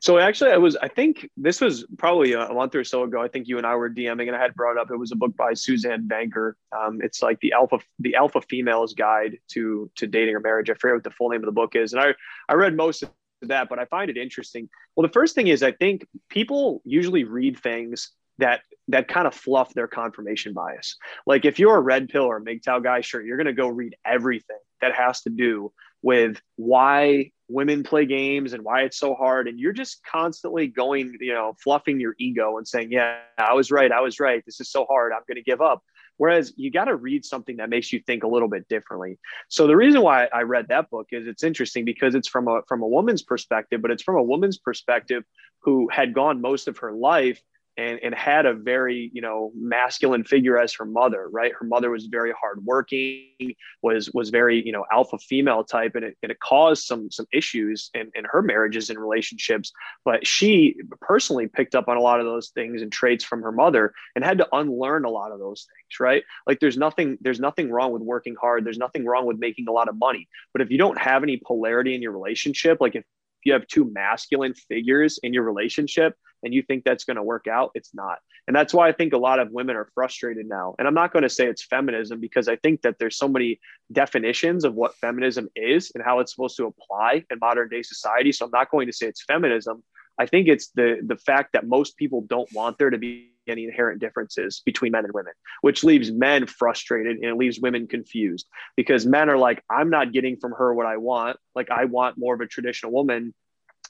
[0.00, 3.20] So actually, I was I think this was probably a month or so ago.
[3.20, 5.16] I think you and I were DMing, and I had brought up it was a
[5.16, 6.52] book by Suzanne Venker.
[6.72, 10.70] Um, it's like the alpha the alpha female's guide to to dating or marriage.
[10.70, 12.14] I forget what the full name of the book is, and I
[12.48, 13.10] I read most of
[13.42, 14.68] that, but I find it interesting.
[14.96, 19.34] Well, the first thing is I think people usually read things that that kind of
[19.34, 20.96] fluff their confirmation bias.
[21.26, 23.96] Like if you're a red pill or a MGTOW guy, sure, you're to go read
[24.04, 25.72] everything that has to do
[26.02, 31.16] with why women play games and why it's so hard and you're just constantly going
[31.20, 34.60] you know fluffing your ego and saying yeah i was right i was right this
[34.60, 35.82] is so hard i'm to give up
[36.18, 39.18] whereas you got to read something that makes you think a little bit differently.
[39.48, 42.60] So the reason why i read that book is it's interesting because it's from a
[42.68, 45.24] from a woman's perspective but it's from a woman's perspective
[45.60, 47.40] who had gone most of her life
[47.78, 51.52] and, and had a very you know masculine figure as her mother right?
[51.58, 56.16] Her mother was very hardworking was was very you know alpha female type and it,
[56.22, 59.72] and it caused some some issues in, in her marriages and relationships.
[60.04, 63.52] But she personally picked up on a lot of those things and traits from her
[63.52, 66.24] mother and had to unlearn a lot of those things right?
[66.46, 68.64] Like there's nothing there's nothing wrong with working hard.
[68.64, 70.28] There's nothing wrong with making a lot of money.
[70.52, 73.04] But if you don't have any polarity in your relationship like if
[73.44, 77.46] you have two masculine figures in your relationship and you think that's going to work
[77.46, 78.18] out, it's not.
[78.46, 80.74] And that's why I think a lot of women are frustrated now.
[80.78, 83.60] And I'm not going to say it's feminism because I think that there's so many
[83.92, 88.32] definitions of what feminism is and how it's supposed to apply in modern day society.
[88.32, 89.82] So I'm not going to say it's feminism.
[90.18, 93.64] I think it's the the fact that most people don't want there to be any
[93.64, 98.46] inherent differences between men and women, which leaves men frustrated and it leaves women confused
[98.76, 101.38] because men are like, I'm not getting from her what I want.
[101.54, 103.34] Like, I want more of a traditional woman.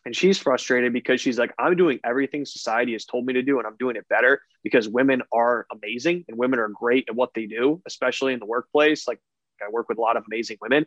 [0.04, 3.58] And she's frustrated because she's like, I'm doing everything society has told me to do,
[3.58, 7.34] and I'm doing it better because women are amazing and women are great at what
[7.34, 9.08] they do, especially in the workplace.
[9.08, 9.18] Like,
[9.60, 10.86] I work with a lot of amazing women.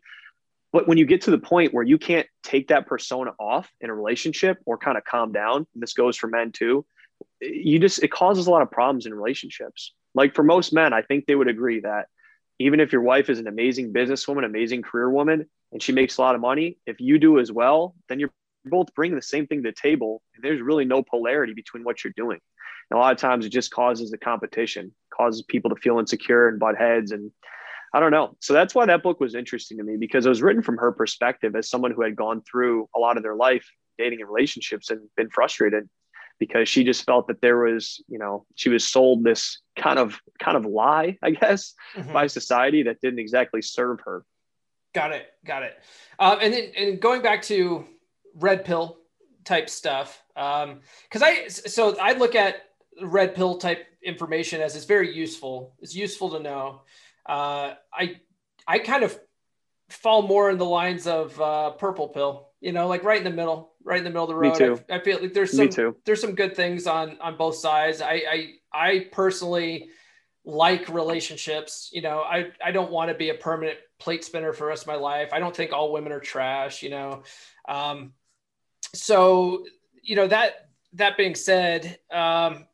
[0.71, 3.89] But when you get to the point where you can't take that persona off in
[3.89, 6.85] a relationship or kind of calm down, and this goes for men too,
[7.41, 9.93] you just, it causes a lot of problems in relationships.
[10.13, 12.07] Like for most men, I think they would agree that
[12.59, 16.21] even if your wife is an amazing businesswoman, amazing career woman, and she makes a
[16.21, 18.31] lot of money, if you do as well, then you're
[18.65, 20.21] both bringing the same thing to the table.
[20.35, 22.39] And there's really no polarity between what you're doing.
[22.89, 26.49] And a lot of times it just causes the competition, causes people to feel insecure
[26.49, 27.11] and butt heads.
[27.11, 27.31] And
[27.93, 28.35] I don't know.
[28.41, 30.91] So that's why that book was interesting to me because it was written from her
[30.91, 34.89] perspective as someone who had gone through a lot of their life dating and relationships
[34.89, 35.89] and been frustrated
[36.41, 40.19] because she just felt that there was, you know, she was sold this kind of
[40.39, 42.11] kind of lie, I guess, mm-hmm.
[42.11, 44.25] by society that didn't exactly serve her.
[44.95, 45.27] Got it.
[45.45, 45.77] Got it.
[46.17, 47.85] Um, and then and going back to
[48.33, 48.97] red pill
[49.45, 50.79] type stuff, because um,
[51.21, 52.55] I so I look at
[53.03, 55.75] red pill type information as it's very useful.
[55.79, 56.81] It's useful to know.
[57.29, 58.15] Uh, I
[58.67, 59.17] I kind of
[59.89, 62.47] fall more in the lines of uh, purple pill.
[62.61, 64.53] You know, like right in the middle, right in the middle of the road.
[64.53, 64.79] Me too.
[64.89, 68.01] I, I feel like there's some there's some good things on on both sides.
[68.01, 69.89] I I, I personally
[70.45, 71.89] like relationships.
[71.93, 74.83] You know, I I don't want to be a permanent plate spinner for the rest
[74.83, 75.29] of my life.
[75.33, 76.83] I don't think all women are trash.
[76.83, 77.23] You know,
[77.67, 78.13] um,
[78.93, 79.65] so
[80.01, 82.65] you know that that being said, um,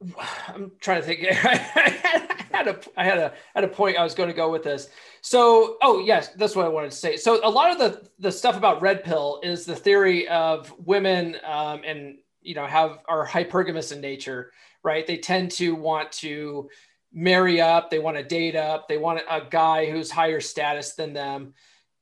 [0.48, 1.26] I'm trying to think.
[1.30, 4.62] I had a I had a had a point I was going to go with
[4.62, 4.88] this.
[5.20, 7.16] So, oh yes, that's what I wanted to say.
[7.16, 11.36] So, a lot of the the stuff about red pill is the theory of women
[11.44, 15.06] um, and you know have are hypergamous in nature, right?
[15.06, 16.68] They tend to want to
[17.12, 21.12] marry up, they want to date up, they want a guy who's higher status than
[21.12, 21.54] them,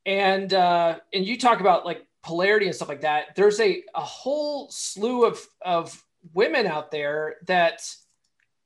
[0.07, 3.37] and uh, and you talk about like polarity and stuff like that.
[3.37, 7.83] There's a a whole slew of of women out there that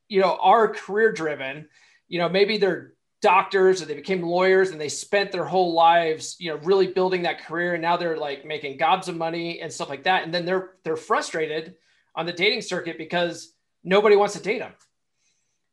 [0.08, 1.68] you know are career driven
[2.08, 6.36] you know maybe they're doctors or they became lawyers and they spent their whole lives
[6.38, 9.72] you know really building that career and now they're like making gobs of money and
[9.72, 10.22] stuff like that.
[10.22, 11.74] And then they're they're frustrated
[12.14, 14.72] on the dating circuit because nobody wants to date them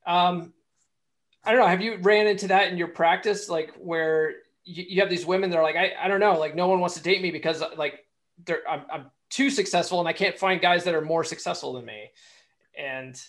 [0.07, 0.53] um
[1.43, 1.67] i don't know.
[1.67, 3.47] Have you ran into that in your practice?
[3.49, 6.39] Like where you, you have these women that are like I, I don't know.
[6.39, 8.03] Like no one wants to date me because like
[8.43, 11.85] they're I'm, I'm too successful and I can't find guys that are more successful than
[11.85, 12.11] me.
[12.77, 13.21] And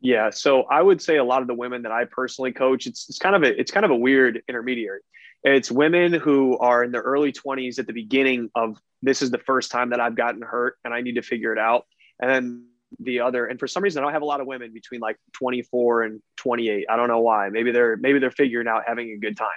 [0.00, 3.08] Yeah, so I would say a lot of the women that I personally coach, it's,
[3.08, 5.00] it's kind of a it's kind of a weird intermediary.
[5.42, 9.38] It's women who are in their early 20s at the beginning of this is the
[9.38, 11.86] first time that I've gotten hurt and I need to figure it out.
[12.20, 12.66] And then
[13.00, 15.18] the other, and for some reason, I don't have a lot of women between like
[15.34, 16.86] 24 and 28.
[16.88, 17.48] I don't know why.
[17.48, 19.48] Maybe they're maybe they're figuring out having a good time.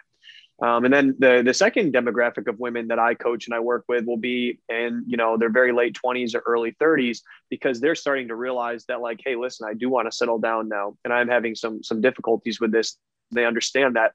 [0.60, 3.86] Um, and then the the second demographic of women that I coach and I work
[3.88, 7.96] with will be in you know their very late 20s or early 30s because they're
[7.96, 11.14] starting to realize that like hey listen I do want to settle down now and
[11.14, 12.98] I'm having some some difficulties with this.
[13.32, 14.14] They understand that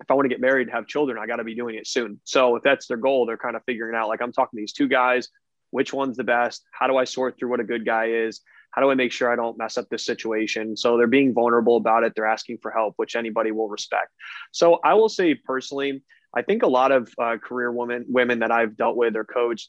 [0.00, 1.86] if I want to get married and have children I got to be doing it
[1.86, 2.20] soon.
[2.24, 4.72] So if that's their goal, they're kind of figuring out like I'm talking to these
[4.72, 5.28] two guys,
[5.72, 6.64] which one's the best?
[6.72, 8.40] How do I sort through what a good guy is?
[8.72, 10.76] How do I make sure I don't mess up this situation?
[10.76, 12.14] So they're being vulnerable about it.
[12.16, 14.08] They're asking for help, which anybody will respect.
[14.50, 16.02] So I will say personally,
[16.34, 19.68] I think a lot of uh, career women women that I've dealt with or coached,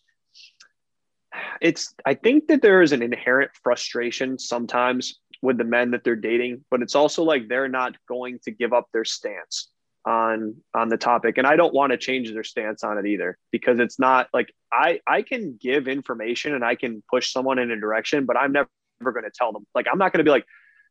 [1.61, 6.15] it's I think that there is an inherent frustration sometimes with the men that they're
[6.15, 9.67] dating, but it's also like they're not going to give up their stance
[10.05, 13.37] on on the topic and i don't want to change their stance on it either
[13.51, 17.71] because it's not like i i can give information and i can push someone in
[17.71, 18.67] a direction but i'm never
[19.01, 19.65] going to tell them.
[19.75, 20.45] Like, I'm not going to be like,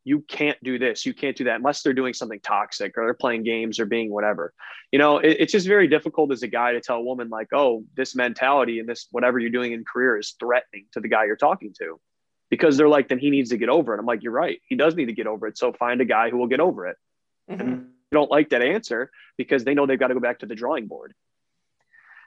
[0.04, 3.14] you can't do this, you can't do that, unless they're doing something toxic or they're
[3.14, 4.52] playing games or being whatever.
[4.90, 7.48] You know, it, it's just very difficult as a guy to tell a woman, like,
[7.52, 11.26] oh, this mentality and this whatever you're doing in career is threatening to the guy
[11.26, 12.00] you're talking to
[12.50, 14.00] because they're like, then he needs to get over it.
[14.00, 14.60] I'm like, you're right.
[14.68, 15.56] He does need to get over it.
[15.56, 16.96] So find a guy who will get over it.
[17.50, 17.60] Mm-hmm.
[17.60, 20.54] And don't like that answer because they know they've got to go back to the
[20.54, 21.14] drawing board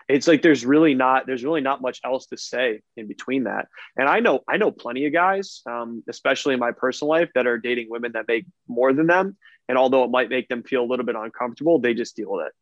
[0.07, 3.67] it's like there's really not there's really not much else to say in between that.
[3.97, 7.47] And i know i know plenty of guys um, especially in my personal life that
[7.47, 9.37] are dating women that make more than them.
[9.67, 12.47] And although it might make them feel a little bit uncomfortable they just deal with
[12.47, 12.53] it.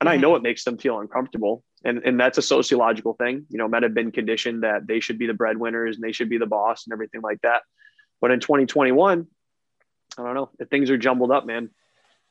[0.00, 0.18] And mm-hmm.
[0.18, 1.62] i know it makes them feel uncomfortable.
[1.84, 3.46] And and that's a sociological thing.
[3.50, 6.30] You know men have been conditioned that they should be the breadwinners and they should
[6.30, 7.62] be the boss and everything like that.
[8.20, 9.26] But in 2021
[10.18, 11.70] i don't know things are jumbled up man.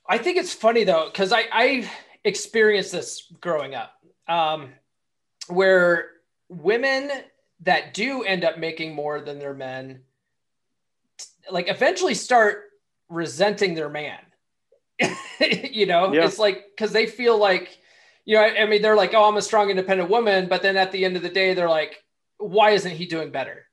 [0.08, 1.90] I think it's funny though because i i
[2.24, 3.94] experienced this growing up
[4.30, 4.70] um,
[5.48, 6.12] where
[6.48, 7.12] women
[7.62, 10.02] that do end up making more than their men,
[11.52, 12.70] like eventually start
[13.10, 14.20] resenting their man.
[15.40, 16.26] you know, yeah.
[16.26, 17.80] it's like because they feel like,
[18.26, 20.78] you know, I, I mean, they're like, oh, I'm a strong, independent woman, but then
[20.78, 22.04] at the end of the day, they're like,
[22.38, 23.66] why isn't he doing better?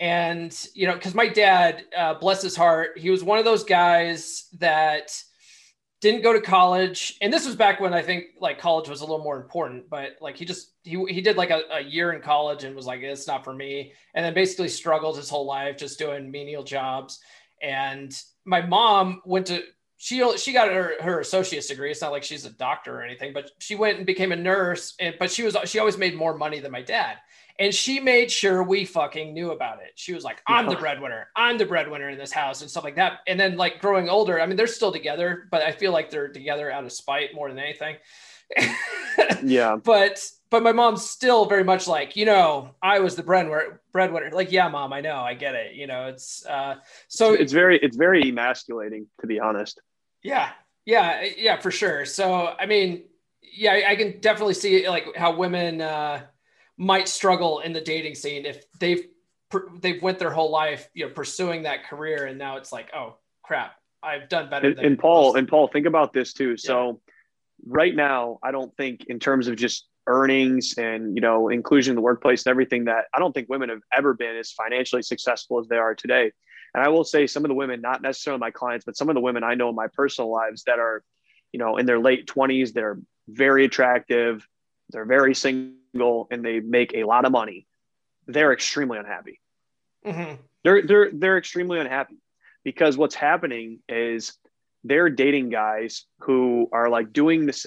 [0.00, 3.64] And you know, because my dad, uh, bless his heart, he was one of those
[3.64, 5.10] guys that
[6.00, 7.16] didn't go to college.
[7.20, 10.16] And this was back when i think like college was a little more important but
[10.20, 13.00] like he just he, he did like a, a year in college and was like
[13.00, 13.92] it's not for me.
[14.14, 17.20] And then basically struggled his whole life just doing menial jobs.
[17.62, 18.12] And
[18.44, 19.62] my mom went to
[20.00, 21.90] she she got her, her associate's degree.
[21.90, 24.94] It's not like she's a doctor or anything but she went and became a nurse.
[25.00, 27.16] And but she was she always made more money than my dad
[27.58, 29.92] and she made sure we fucking knew about it.
[29.96, 31.28] She was like, I'm the breadwinner.
[31.34, 33.20] I'm the breadwinner in this house and stuff like that.
[33.26, 36.28] And then like growing older, I mean, they're still together, but I feel like they're
[36.28, 37.96] together out of spite more than anything.
[39.42, 39.76] yeah.
[39.76, 44.30] But but my mom's still very much like, you know, I was the breadwinner breadwinner.
[44.32, 45.74] Like, yeah, mom, I know, I get it.
[45.74, 46.76] You know, it's uh
[47.08, 49.80] so it's very it's very emasculating, to be honest.
[50.22, 50.50] Yeah.
[50.86, 52.04] Yeah, yeah, for sure.
[52.04, 53.04] So I mean,
[53.42, 56.22] yeah, I, I can definitely see like how women uh
[56.78, 59.08] might struggle in the dating scene if they've
[59.80, 63.16] they've went their whole life you know pursuing that career and now it's like oh
[63.42, 66.56] crap i've done better and, and paul and paul think about this too.
[66.56, 67.00] So
[67.66, 71.96] right now i don't think in terms of just earnings and you know inclusion in
[71.96, 75.58] the workplace and everything that i don't think women have ever been as financially successful
[75.58, 76.30] as they are today.
[76.74, 79.16] And i will say some of the women not necessarily my clients but some of
[79.16, 81.02] the women i know in my personal lives that are
[81.52, 84.46] you know in their late 20s they're very attractive
[84.90, 87.66] they're very single and they make a lot of money,
[88.26, 89.40] they're extremely unhappy.
[90.06, 90.34] Mm-hmm.
[90.64, 92.16] They're they're they're extremely unhappy
[92.64, 94.36] because what's happening is
[94.84, 97.66] they're dating guys who are like doing this.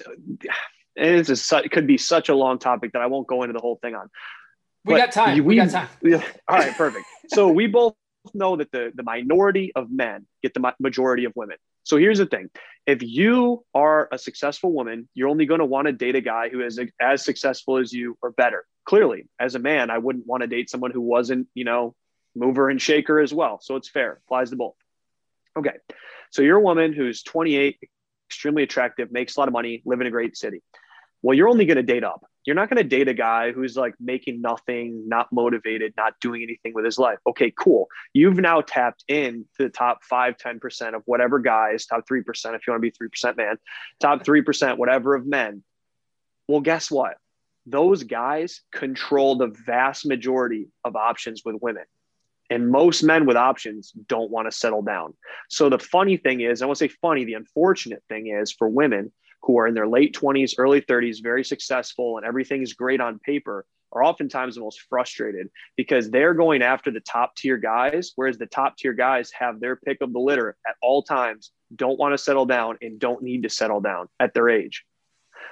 [0.96, 3.52] And it's a, it could be such a long topic that I won't go into
[3.52, 4.08] the whole thing on.
[4.84, 5.34] We but got time.
[5.36, 5.88] We, we got time.
[6.48, 7.06] all right, perfect.
[7.28, 7.94] so we both
[8.34, 11.56] know that the, the minority of men get the majority of women.
[11.84, 12.50] So here's the thing
[12.86, 16.48] if you are a successful woman, you're only going to want to date a guy
[16.48, 18.64] who is as successful as you or better.
[18.84, 21.94] Clearly, as a man, I wouldn't want to date someone who wasn't, you know,
[22.34, 23.60] mover and shaker as well.
[23.62, 24.74] So it's fair, applies to both.
[25.56, 25.74] Okay.
[26.30, 27.78] So you're a woman who's 28,
[28.28, 30.62] extremely attractive, makes a lot of money, live in a great city.
[31.22, 32.24] Well, you're only going to date up.
[32.44, 36.42] You're not going to date a guy who's like making nothing, not motivated, not doing
[36.42, 37.18] anything with his life.
[37.26, 37.86] Okay, cool.
[38.12, 42.66] You've now tapped in to the top five, 10% of whatever guys, top 3%, if
[42.66, 43.58] you want to be 3% man,
[44.00, 45.62] top 3%, whatever of men.
[46.48, 47.14] Well, guess what?
[47.64, 51.84] Those guys control the vast majority of options with women.
[52.50, 55.14] And most men with options don't want to settle down.
[55.48, 59.12] So the funny thing is, I won't say funny, the unfortunate thing is for women
[59.42, 63.64] who are in their late 20s, early 30s, very successful, and everything's great on paper,
[63.92, 68.46] are oftentimes the most frustrated because they're going after the top tier guys, whereas the
[68.46, 72.18] top tier guys have their pick of the litter at all times, don't want to
[72.18, 74.84] settle down, and don't need to settle down at their age.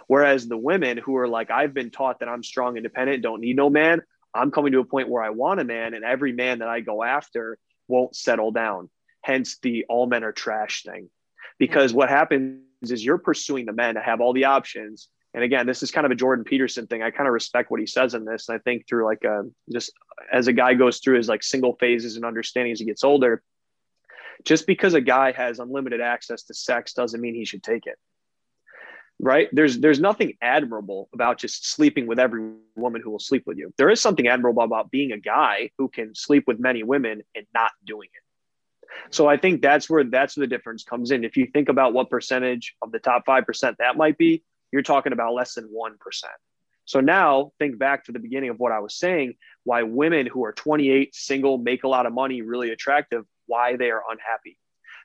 [0.06, 3.56] Whereas the women who are like, I've been taught that I'm strong, independent, don't need
[3.56, 4.00] no man,
[4.34, 6.80] I'm coming to a point where I want a man, and every man that I
[6.80, 8.88] go after won't settle down.
[9.22, 11.10] Hence the all men are trash thing.
[11.58, 15.08] Because what happens is you're pursuing the men to have all the options.
[15.34, 17.02] And again, this is kind of a Jordan Peterson thing.
[17.02, 18.48] I kind of respect what he says in this.
[18.48, 19.92] And I think through like a, just
[20.32, 23.42] as a guy goes through his like single phases and understanding as he gets older,
[24.44, 27.98] just because a guy has unlimited access to sex doesn't mean he should take it
[29.20, 33.58] right there's there's nothing admirable about just sleeping with every woman who will sleep with
[33.58, 37.22] you there is something admirable about being a guy who can sleep with many women
[37.34, 38.22] and not doing it
[39.10, 41.92] so i think that's where that's where the difference comes in if you think about
[41.92, 45.92] what percentage of the top 5% that might be you're talking about less than 1%
[46.84, 49.34] so now think back to the beginning of what i was saying
[49.64, 53.90] why women who are 28 single make a lot of money really attractive why they
[53.90, 54.56] are unhappy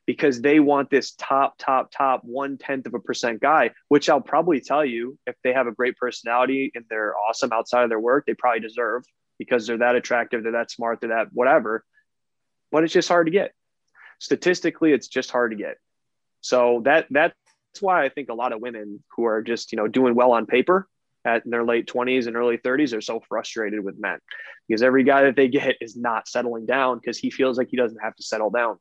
[0.05, 4.21] because they want this top, top, top one tenth of a percent guy, which I'll
[4.21, 7.99] probably tell you if they have a great personality and they're awesome outside of their
[7.99, 9.03] work, they probably deserve
[9.39, 11.83] because they're that attractive, they're that smart, they're that whatever.
[12.71, 13.53] But it's just hard to get.
[14.19, 15.77] Statistically, it's just hard to get.
[16.41, 17.33] So that that's
[17.81, 20.45] why I think a lot of women who are just you know doing well on
[20.45, 20.87] paper
[21.25, 24.19] at in their late 20s and early 30s are so frustrated with men
[24.67, 27.77] because every guy that they get is not settling down because he feels like he
[27.77, 28.77] doesn't have to settle down.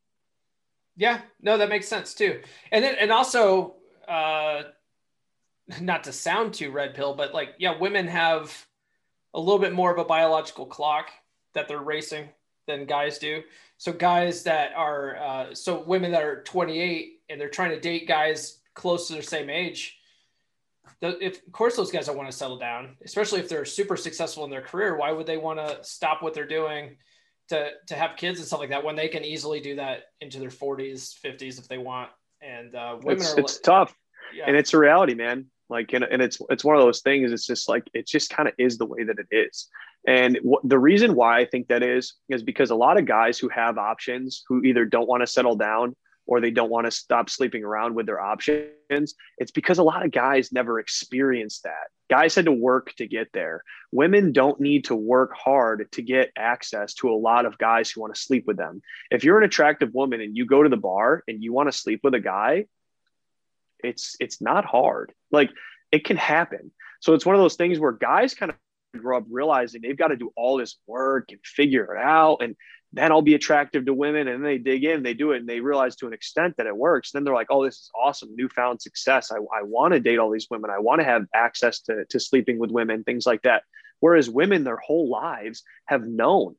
[0.97, 2.41] Yeah, no, that makes sense too.
[2.71, 3.75] And then, and also,
[4.07, 4.63] uh,
[5.81, 8.67] not to sound too red pill, but like, yeah, women have
[9.33, 11.11] a little bit more of a biological clock
[11.55, 12.29] that they're racing
[12.67, 13.43] than guys do.
[13.77, 18.09] So guys that are, uh, so women that are 28 and they're trying to date
[18.09, 19.99] guys close to their same age.
[21.01, 24.45] If, of course, those guys don't want to settle down, especially if they're super successful
[24.45, 24.97] in their career.
[24.97, 26.97] Why would they want to stop what they're doing
[27.49, 30.39] to to have kids and stuff like that when they can easily do that into
[30.39, 32.11] their 40s 50s if they want
[32.41, 33.95] and uh, women it's, are it's tough
[34.35, 34.45] yeah.
[34.47, 37.47] and it's a reality man like and, and it's it's one of those things it's
[37.47, 39.69] just like it just kind of is the way that it is
[40.07, 43.39] and w- the reason why i think that is is because a lot of guys
[43.39, 45.95] who have options who either don't want to settle down
[46.27, 49.15] or they don't want to stop sleeping around with their options.
[49.39, 51.89] It's because a lot of guys never experienced that.
[52.11, 53.63] Guys had to work to get there.
[53.93, 58.01] Women don't need to work hard to get access to a lot of guys who
[58.01, 58.83] want to sleep with them.
[59.11, 61.79] If you're an attractive woman and you go to the bar and you want to
[61.79, 62.67] sleep with a guy,
[63.85, 65.13] it's it's not hard.
[65.31, 65.51] Like
[65.93, 66.73] it can happen.
[67.01, 68.57] So it's one of those things where guys kind of
[69.01, 72.57] grow up realizing they've got to do all this work and figure it out and
[72.95, 74.29] then I'll be attractive to women.
[74.29, 76.67] And then they dig in, they do it, and they realize to an extent that
[76.67, 77.11] it works.
[77.11, 79.33] Then they're like, oh, this is awesome, newfound success.
[79.33, 80.71] I, I want to date all these women.
[80.71, 83.65] I want to have access to, to sleeping with women, things like that.
[84.01, 86.55] Whereas women, their whole lives have known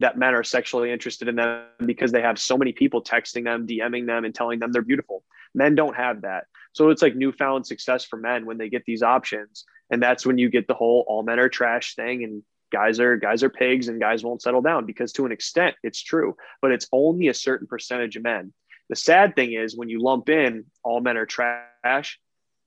[0.00, 3.66] that men are sexually interested in them because they have so many people texting them,
[3.66, 5.24] DMing them, and telling them they're beautiful.
[5.54, 6.44] Men don't have that.
[6.72, 9.64] So it's like newfound success for men when they get these options.
[9.90, 12.22] And that's when you get the whole all men are trash thing.
[12.22, 15.74] And guys are guys are pigs and guys won't settle down because to an extent
[15.82, 18.52] it's true but it's only a certain percentage of men
[18.88, 22.18] the sad thing is when you lump in all men are trash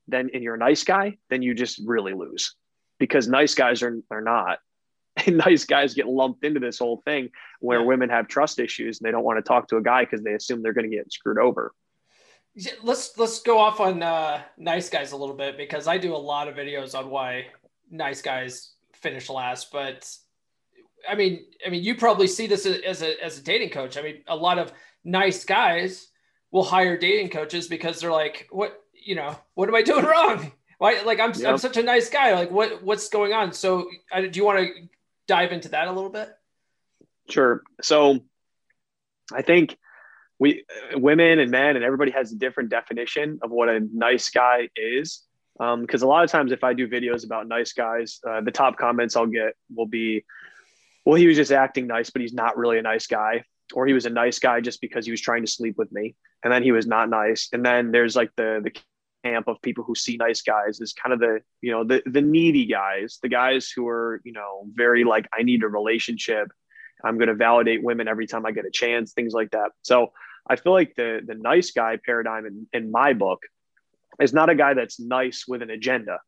[0.08, 2.56] then and you're a nice guy then you just really lose
[3.00, 4.60] because nice guys are, are not
[5.28, 9.08] and nice guys get lumped into this whole thing where women have trust issues and
[9.08, 11.12] they don't want to talk to a guy because they assume they're going to get
[11.12, 11.74] screwed over
[12.84, 16.18] let's let's go off on uh, nice guys a little bit because i do a
[16.18, 17.46] lot of videos on why
[17.92, 20.10] nice guys finish last, but
[21.08, 23.98] I mean, I mean, you probably see this as a as a dating coach.
[23.98, 24.72] I mean, a lot of
[25.04, 26.08] nice guys
[26.52, 30.52] will hire dating coaches because they're like, what, you know, what am I doing wrong?
[30.78, 31.48] Why, like, I'm, yep.
[31.48, 32.34] I'm such a nice guy.
[32.34, 33.54] Like, what, what's going on?
[33.54, 34.74] So, do you want to
[35.28, 36.30] dive into that a little bit?
[37.30, 37.62] Sure.
[37.82, 38.20] So,
[39.34, 39.78] I think
[40.40, 44.70] we, women and men, and everybody has a different definition of what a nice guy
[44.76, 45.24] is
[45.58, 48.52] because um, a lot of times if I do videos about nice guys, uh, the
[48.52, 50.26] top comments I'll get will be,
[51.06, 53.44] "Well, he was just acting nice, but he's not really a nice guy,"
[53.74, 56.16] or "He was a nice guy just because he was trying to sleep with me,
[56.44, 58.72] and then he was not nice." And then there's like the the
[59.24, 62.22] camp of people who see nice guys is kind of the you know the the
[62.22, 66.52] needy guys, the guys who are you know very like I need a relationship.
[67.04, 69.72] I'm going to validate women every time I get a chance, things like that.
[69.82, 70.12] So
[70.48, 73.42] I feel like the the nice guy paradigm in, in my book
[74.20, 76.20] is not a guy that's nice with an agenda.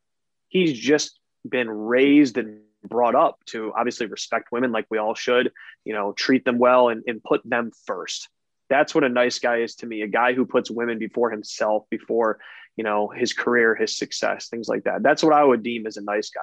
[0.47, 5.51] He's just been raised and brought up to obviously respect women like we all should,
[5.85, 8.29] you know, treat them well and, and put them first.
[8.69, 11.83] That's what a nice guy is to me, a guy who puts women before himself,
[11.89, 12.39] before,
[12.75, 15.03] you know, his career, his success, things like that.
[15.03, 16.41] That's what I would deem as a nice guy.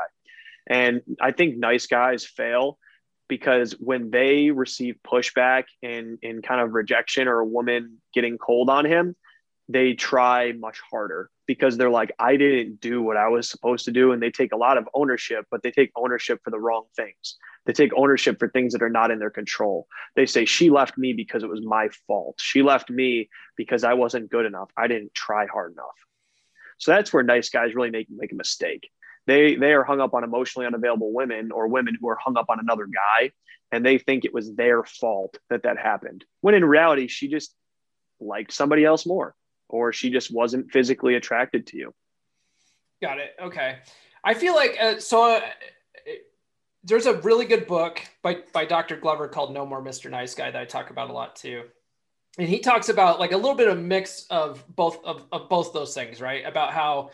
[0.69, 2.79] And I think nice guys fail
[3.29, 8.69] because when they receive pushback and, and kind of rejection or a woman getting cold
[8.69, 9.17] on him,
[9.69, 13.93] they try much harder because they're like, I didn't do what I was supposed to
[13.93, 14.11] do.
[14.11, 17.37] And they take a lot of ownership, but they take ownership for the wrong things.
[17.67, 19.87] They take ownership for things that are not in their control.
[20.17, 22.37] They say, She left me because it was my fault.
[22.41, 24.71] She left me because I wasn't good enough.
[24.77, 25.87] I didn't try hard enough.
[26.81, 28.91] So that's where nice guys really make, make a mistake.
[29.27, 32.47] They, they are hung up on emotionally unavailable women or women who are hung up
[32.49, 33.31] on another guy
[33.71, 36.25] and they think it was their fault that that happened.
[36.41, 37.55] When in reality, she just
[38.19, 39.35] liked somebody else more
[39.69, 41.95] or she just wasn't physically attracted to you.
[43.01, 43.37] Got it.
[43.41, 43.79] Okay.
[44.25, 45.37] I feel like uh, so.
[45.37, 45.41] Uh,
[46.83, 48.97] there's a really good book by by Dr.
[48.97, 50.11] Glover called No More Mr.
[50.11, 51.65] Nice Guy that I talk about a lot too,
[52.39, 55.73] and he talks about like a little bit of mix of both of, of both
[55.73, 56.45] those things, right?
[56.47, 57.11] About how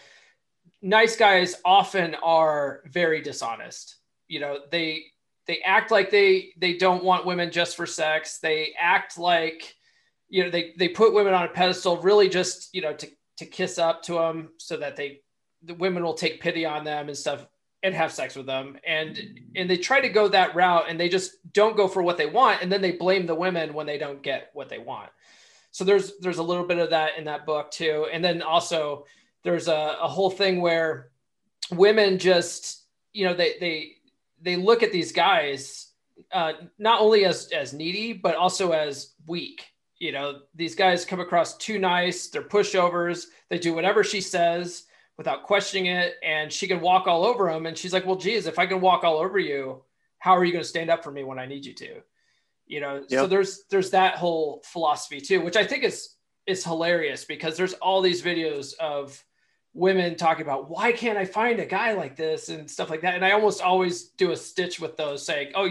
[0.83, 3.97] nice guys often are very dishonest.
[4.29, 5.05] You know, they
[5.47, 8.39] they act like they they don't want women just for sex.
[8.39, 9.75] They act like
[10.29, 13.09] you know they they put women on a pedestal really just you know to
[13.39, 15.21] to kiss up to them so that they
[15.63, 17.47] the women will take pity on them and stuff
[17.87, 18.77] and have sex with them.
[18.85, 22.19] And and they try to go that route and they just don't go for what
[22.19, 22.61] they want.
[22.61, 25.09] And then they blame the women when they don't get what they want.
[25.71, 28.09] So there's there's a little bit of that in that book too.
[28.13, 29.07] And then also
[29.45, 31.11] there's a, a whole thing where
[31.71, 33.93] women just you know they they
[34.43, 35.93] they look at these guys
[36.33, 39.65] uh, not only as as needy but also as weak.
[39.99, 42.27] You know, these guys come across too nice.
[42.27, 43.27] They're pushovers.
[43.49, 44.87] They do whatever she says
[45.19, 46.15] without questioning it.
[46.23, 48.81] And she can walk all over him And she's like, well, geez, if I can
[48.81, 49.83] walk all over you,
[50.19, 52.03] how are you going to stand up for me when I need you to?
[52.67, 53.21] You know, yep.
[53.21, 56.15] so there's, there's that whole philosophy too, which I think is,
[56.47, 59.23] is hilarious because there's all these videos of
[59.73, 63.15] women talking about why can't I find a guy like this and stuff like that.
[63.15, 65.71] And I almost always do a stitch with those saying, oh,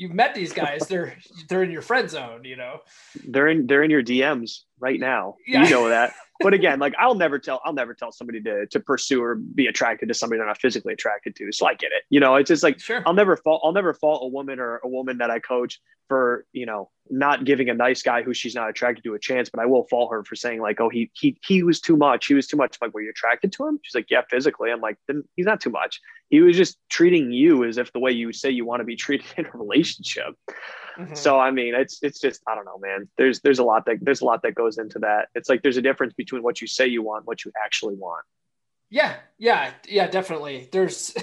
[0.00, 0.80] you've met these guys.
[0.88, 1.16] They're
[1.48, 2.80] they're in your friend zone, you know.
[3.28, 5.36] They're in they're in your DMs right now.
[5.46, 5.64] Yeah.
[5.64, 6.14] You know that.
[6.40, 9.66] But again, like I'll never tell I'll never tell somebody to to pursue or be
[9.66, 11.52] attracted to somebody they're not physically attracted to.
[11.52, 12.04] So I get it.
[12.08, 13.02] You know, it's just like sure.
[13.06, 15.80] I'll never fault I'll never fault a woman or a woman that I coach
[16.10, 19.48] for, you know, not giving a nice guy who she's not attracted to a chance,
[19.48, 22.26] but I will fault her for saying like, oh, he he he was too much.
[22.26, 22.76] He was too much.
[22.80, 23.78] I'm like, were you attracted to him?
[23.82, 24.72] She's like, yeah, physically.
[24.72, 26.00] I'm like, then he's not too much.
[26.28, 28.96] He was just treating you as if the way you say you want to be
[28.96, 30.34] treated in a relationship.
[30.98, 31.14] Mm-hmm.
[31.14, 33.08] So I mean, it's it's just I don't know, man.
[33.16, 35.28] There's there's a lot that there's a lot that goes into that.
[35.34, 38.24] It's like there's a difference between what you say you want, what you actually want.
[38.90, 40.68] Yeah, yeah, yeah, definitely.
[40.72, 41.14] There's.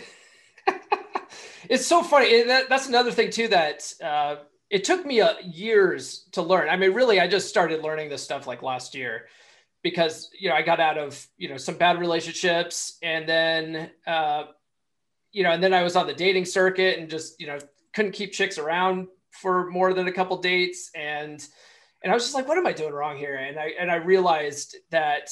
[1.70, 2.44] it's so funny.
[2.44, 4.38] That, that's another thing too that uh,
[4.70, 6.70] it took me uh, years to learn.
[6.70, 9.28] I mean, really, I just started learning this stuff like last year
[9.84, 14.46] because you know I got out of you know some bad relationships and then uh,
[15.32, 17.58] you know and then I was on the dating circuit and just you know
[17.94, 19.08] couldn't keep chicks around
[19.42, 20.92] for more than a couple dates.
[20.96, 21.46] And
[22.04, 23.36] and I was just like what am I doing wrong here?
[23.36, 25.30] And I and I realized that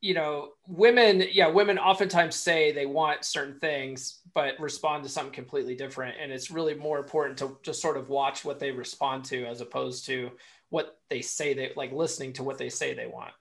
[0.00, 5.32] you know women yeah women oftentimes say they want certain things but respond to something
[5.32, 6.16] completely different.
[6.20, 9.60] And it's really more important to just sort of watch what they respond to as
[9.60, 10.30] opposed to
[10.68, 13.32] what they say they like listening to what they say they want.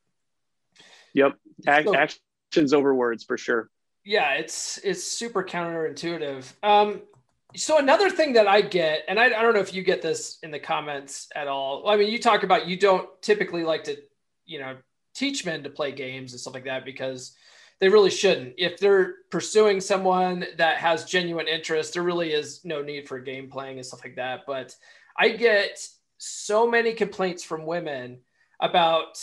[1.13, 1.33] Yep.
[1.65, 3.69] So, actions over words for sure.
[4.03, 6.45] Yeah it's it's super counterintuitive.
[6.63, 7.01] Um
[7.55, 10.37] so another thing that I get, and I, I, don't know if you get this
[10.43, 11.87] in the comments at all.
[11.87, 13.97] I mean, you talk about you don't typically like to,
[14.45, 14.75] you know,
[15.13, 17.35] teach men to play games and stuff like that because
[17.79, 18.55] they really shouldn't.
[18.57, 23.49] If they're pursuing someone that has genuine interest, there really is no need for game
[23.49, 24.41] playing and stuff like that.
[24.45, 24.75] But
[25.17, 25.85] I get
[26.17, 28.19] so many complaints from women
[28.59, 29.17] about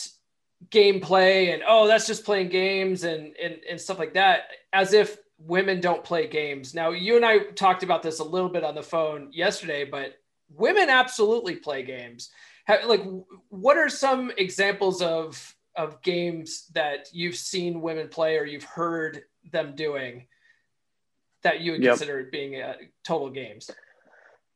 [0.70, 5.16] gameplay and oh that's just playing games and, and and stuff like that as if
[5.46, 6.74] women don't play games.
[6.74, 10.14] Now, you and I talked about this a little bit on the phone yesterday, but
[10.48, 12.30] women absolutely play games.
[12.68, 13.02] like,
[13.48, 19.22] what are some examples of of games that you've seen women play or you've heard
[19.52, 20.26] them doing
[21.42, 21.92] that you would yep.
[21.92, 22.74] consider being uh,
[23.04, 23.70] total games?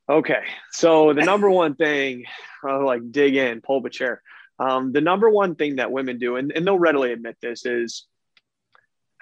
[0.08, 2.24] Okay, so the number one thing,
[2.62, 4.22] I'll like dig in, pull up a chair.
[4.58, 8.06] Um, the number one thing that women do, and, and they'll readily admit this, is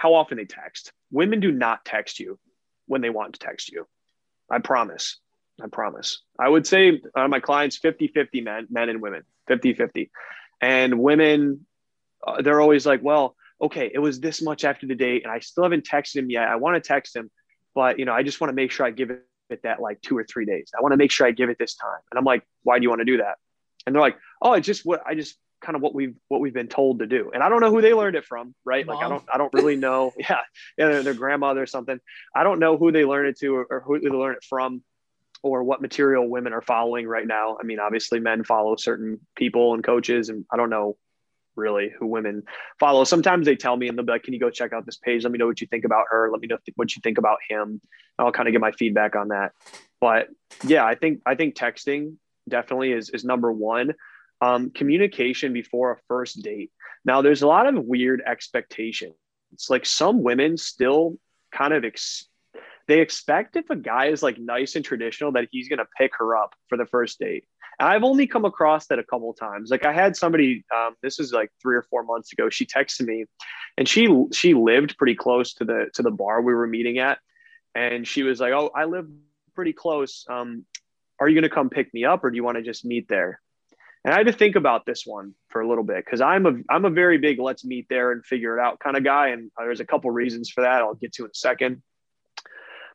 [0.04, 0.92] how often they text.
[1.10, 2.38] Women do not text you
[2.86, 3.86] when they want to text you.
[4.50, 5.18] I promise.
[5.62, 6.20] I promise.
[6.38, 10.10] I would say uh, my clients 50 50 men, men and women, 50 50.
[10.60, 11.64] And women,
[12.26, 15.38] uh, they're always like, well, okay, it was this much after the date and I
[15.38, 16.48] still haven't texted him yet.
[16.48, 17.30] I want to text him,
[17.74, 20.18] but you know, I just want to make sure I give it that like two
[20.18, 20.70] or three days.
[20.78, 22.00] I want to make sure I give it this time.
[22.10, 23.38] And I'm like, why do you want to do that?
[23.86, 26.54] And they're like, oh, it's just what I just kind of what we've what we've
[26.54, 27.30] been told to do.
[27.32, 28.86] And I don't know who they learned it from, right?
[28.86, 28.96] Mom.
[28.96, 30.12] Like I don't I don't really know.
[30.18, 30.40] yeah,
[30.76, 31.98] yeah, their, their, grandmother or something.
[32.36, 34.82] I don't know who they learned it to or, or who they learned it from,
[35.42, 37.56] or what material women are following right now.
[37.58, 40.96] I mean, obviously men follow certain people and coaches, and I don't know
[41.56, 42.42] really who women
[42.80, 43.04] follow.
[43.04, 45.24] Sometimes they tell me and they'll be like, "Can you go check out this page?
[45.24, 46.30] Let me know what you think about her.
[46.30, 47.80] Let me know what you think about him."
[48.18, 49.52] I'll kind of get my feedback on that.
[50.00, 50.28] But
[50.64, 52.16] yeah, I think I think texting
[52.48, 53.94] definitely is is number one
[54.44, 56.70] um, communication before a first date.
[57.04, 59.14] Now, there's a lot of weird expectations.
[59.52, 61.16] It's like some women still
[61.52, 62.26] kind of ex-
[62.86, 66.12] they expect if a guy is like nice and traditional that he's going to pick
[66.18, 67.44] her up for the first date.
[67.78, 69.70] And I've only come across that a couple times.
[69.70, 72.50] Like I had somebody, um, this was like three or four months ago.
[72.50, 73.24] She texted me,
[73.78, 77.18] and she she lived pretty close to the to the bar we were meeting at,
[77.74, 79.08] and she was like, "Oh, I live
[79.54, 80.24] pretty close.
[80.28, 80.64] Um,
[81.18, 83.08] are you going to come pick me up, or do you want to just meet
[83.08, 83.40] there?"
[84.04, 86.52] And I had to think about this one for a little bit because I'm a
[86.68, 89.28] I'm a very big let's meet there and figure it out kind of guy.
[89.28, 91.82] And there's a couple reasons for that I'll get to in a second.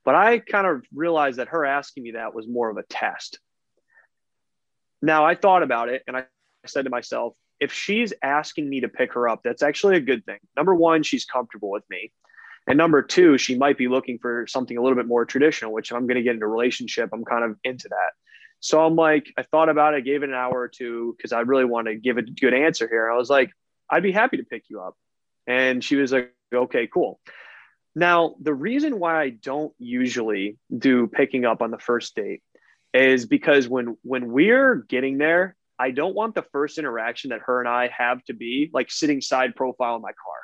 [0.06, 3.40] But I kind of realized that her asking me that was more of a test.
[5.02, 6.26] Now I thought about it and I
[6.66, 10.26] said to myself, if she's asking me to pick her up, that's actually a good
[10.26, 10.40] thing.
[10.56, 12.12] Number one, she's comfortable with me.
[12.68, 15.92] And number two, she might be looking for something a little bit more traditional, which
[15.92, 18.12] if I'm going to get into a relationship, I'm kind of into that.
[18.60, 21.42] So I'm like, I thought about it, gave it an hour or two because I
[21.42, 23.10] really want to give a good answer here.
[23.10, 23.52] I was like,
[23.90, 24.96] I'd be happy to pick you up.
[25.48, 27.20] And she was like, okay, cool.
[27.96, 32.42] Now, the reason why I don't usually do picking up on the first date
[32.94, 37.60] is because when when we're getting there, I don't want the first interaction that her
[37.60, 40.36] and I have to be like sitting side profile in my car.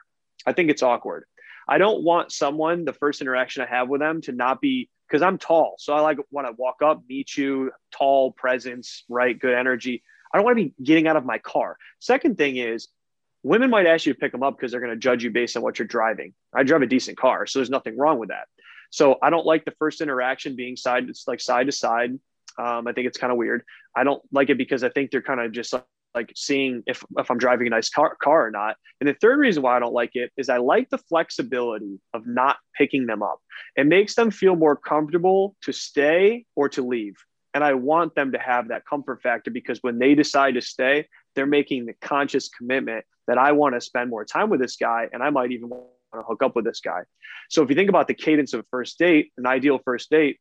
[0.45, 1.25] I think it's awkward.
[1.67, 5.21] I don't want someone the first interaction I have with them to not be because
[5.21, 5.75] I'm tall.
[5.77, 9.37] So I like when I walk up, meet you, tall presence, right?
[9.37, 10.03] Good energy.
[10.33, 11.77] I don't want to be getting out of my car.
[11.99, 12.87] Second thing is
[13.43, 15.55] women might ask you to pick them up because they're going to judge you based
[15.55, 16.33] on what you're driving.
[16.53, 18.47] I drive a decent car, so there's nothing wrong with that.
[18.89, 22.11] So I don't like the first interaction being side, it's like side to side.
[22.57, 23.63] Um, I think it's kind of weird.
[23.95, 25.83] I don't like it because I think they're kind of just like,
[26.15, 28.77] like seeing if, if I'm driving a nice car, car or not.
[28.99, 32.25] And the third reason why I don't like it is I like the flexibility of
[32.25, 33.39] not picking them up.
[33.75, 37.15] It makes them feel more comfortable to stay or to leave.
[37.53, 41.07] And I want them to have that comfort factor because when they decide to stay,
[41.35, 45.09] they're making the conscious commitment that I want to spend more time with this guy
[45.11, 47.01] and I might even want to hook up with this guy.
[47.49, 50.39] So if you think about the cadence of a first date, an ideal first date,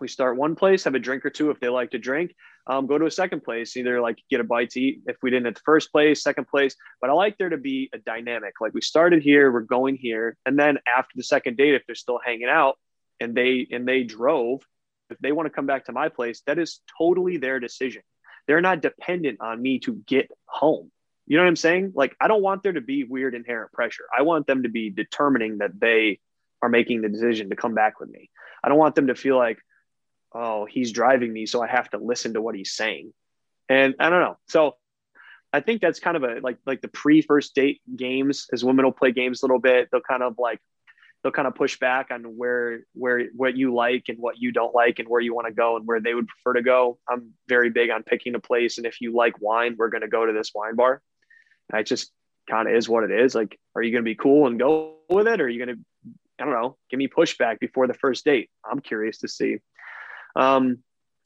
[0.00, 2.34] we start one place, have a drink or two if they like to drink,
[2.66, 5.30] um, go to a second place, either like get a bite to eat if we
[5.30, 6.76] didn't at the first place, second place.
[7.00, 8.54] But I like there to be a dynamic.
[8.60, 11.94] Like we started here, we're going here, and then after the second date, if they're
[11.94, 12.78] still hanging out
[13.20, 14.62] and they and they drove,
[15.10, 18.02] if they want to come back to my place, that is totally their decision.
[18.46, 20.90] They're not dependent on me to get home.
[21.26, 21.92] You know what I'm saying?
[21.94, 24.04] Like I don't want there to be weird inherent pressure.
[24.16, 26.20] I want them to be determining that they
[26.62, 28.30] are making the decision to come back with me.
[28.62, 29.58] I don't want them to feel like,
[30.32, 33.12] oh, he's driving me, so I have to listen to what he's saying.
[33.68, 34.36] And I don't know.
[34.48, 34.76] So
[35.52, 38.84] I think that's kind of a like like the pre first date games as women
[38.84, 39.88] will play games a little bit.
[39.90, 40.60] They'll kind of like
[41.22, 44.74] they'll kind of push back on where where what you like and what you don't
[44.74, 46.98] like and where you want to go and where they would prefer to go.
[47.08, 50.08] I'm very big on picking a place and if you like wine, we're going to
[50.08, 51.00] go to this wine bar.
[51.70, 52.12] And it just
[52.48, 53.34] kind of is what it is.
[53.34, 55.76] Like, are you going to be cool and go with it, or are you going
[55.76, 55.82] to
[56.38, 58.50] I don't know, give me pushback before the first date?
[58.64, 59.58] I'm curious to see.
[60.36, 60.78] Um,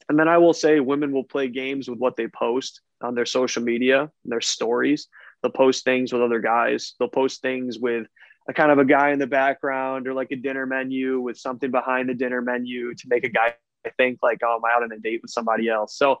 [0.09, 3.25] and then I will say women will play games with what they post on their
[3.25, 5.07] social media, their stories.
[5.41, 6.93] They'll post things with other guys.
[6.99, 8.07] They'll post things with
[8.47, 11.71] a kind of a guy in the background or like a dinner menu with something
[11.71, 13.55] behind the dinner menu to make a guy
[13.97, 15.97] think like, oh, I'm out on a date with somebody else.
[15.97, 16.17] So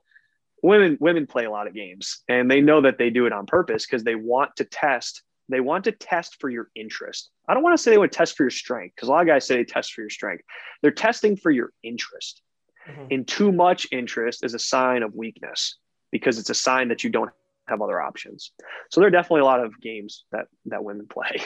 [0.63, 3.45] women women play a lot of games and they know that they do it on
[3.45, 7.29] purpose because they want to test they want to test for your interest.
[7.45, 9.21] I don't want to say they want to test for your strength because a lot
[9.21, 10.45] of guys say they test for your strength.
[10.81, 12.41] They're testing for your interest.
[12.89, 13.05] Mm-hmm.
[13.11, 15.77] And too much interest is a sign of weakness
[16.11, 17.31] because it's a sign that you don't
[17.67, 18.51] have other options.
[18.89, 21.41] So there are definitely a lot of games that that women play.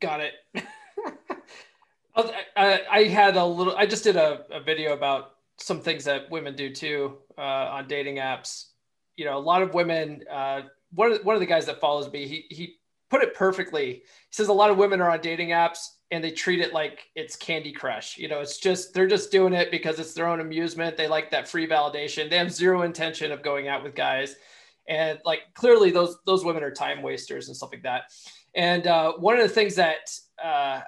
[0.00, 0.34] Got it.
[2.16, 3.76] I, I, had a little.
[3.76, 7.88] I just did a, a video about some things that women do too uh, on
[7.88, 8.66] dating apps.
[9.16, 10.24] You know, a lot of women.
[10.30, 10.62] Uh,
[10.92, 12.76] one of one of the guys that follows me, he he
[13.10, 13.92] put it perfectly.
[13.94, 14.02] He
[14.32, 17.36] says a lot of women are on dating apps and they treat it like it's
[17.36, 18.18] Candy Crush.
[18.18, 20.96] You know, it's just they're just doing it because it's their own amusement.
[20.96, 22.28] They like that free validation.
[22.28, 24.34] They have zero intention of going out with guys,
[24.88, 28.04] and like clearly those those women are time wasters and stuff like that.
[28.54, 30.10] And uh, one of the things that
[30.42, 30.80] uh,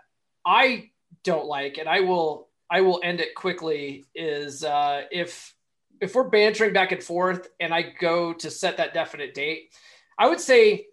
[0.44, 0.90] I
[1.22, 5.54] don't like, and I will I will end it quickly is uh, if
[6.00, 9.72] if we're bantering back and forth and I go to set that definite date,
[10.18, 10.86] I would say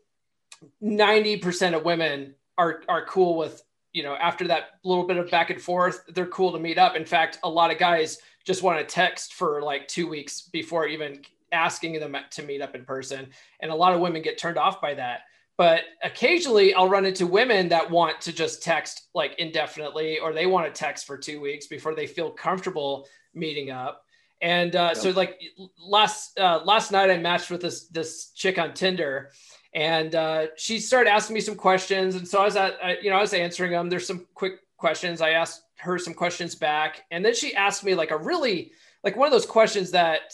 [0.84, 3.64] 90% of women are are cool with,
[3.94, 6.96] you know, after that little bit of back and forth, they're cool to meet up.
[6.96, 10.88] In fact, a lot of guys just want to text for like 2 weeks before
[10.88, 11.22] even
[11.52, 13.28] asking them to meet up in person.
[13.60, 15.22] And a lot of women get turned off by that.
[15.58, 20.46] But occasionally I'll run into women that want to just text like indefinitely, or they
[20.46, 24.06] want to text for two weeks before they feel comfortable meeting up.
[24.42, 24.98] And uh, yep.
[24.98, 25.38] so like
[25.78, 29.32] last uh, last night I matched with this this chick on Tinder,
[29.74, 32.16] and uh, she started asking me some questions.
[32.16, 33.90] And so I was at I, you know I was answering them.
[33.90, 35.22] There's some quick questions.
[35.22, 38.72] I asked her some questions back, and then she asked me like a really
[39.04, 40.34] like one of those questions that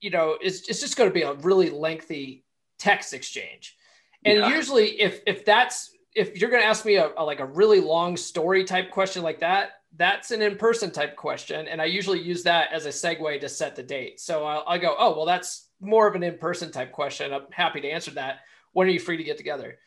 [0.00, 2.44] you know is it's just going to be a really lengthy
[2.78, 3.76] text exchange.
[4.24, 4.56] And yeah.
[4.56, 7.80] usually, if if that's if you're going to ask me a, a, like a really
[7.80, 12.44] long story type question like that, that's an in-person type question, and I usually use
[12.44, 14.20] that as a segue to set the date.
[14.20, 17.32] So I'll, I'll go, oh well, that's more of an in-person type question.
[17.32, 18.40] I'm happy to answer that.
[18.72, 19.78] When are you free to get together?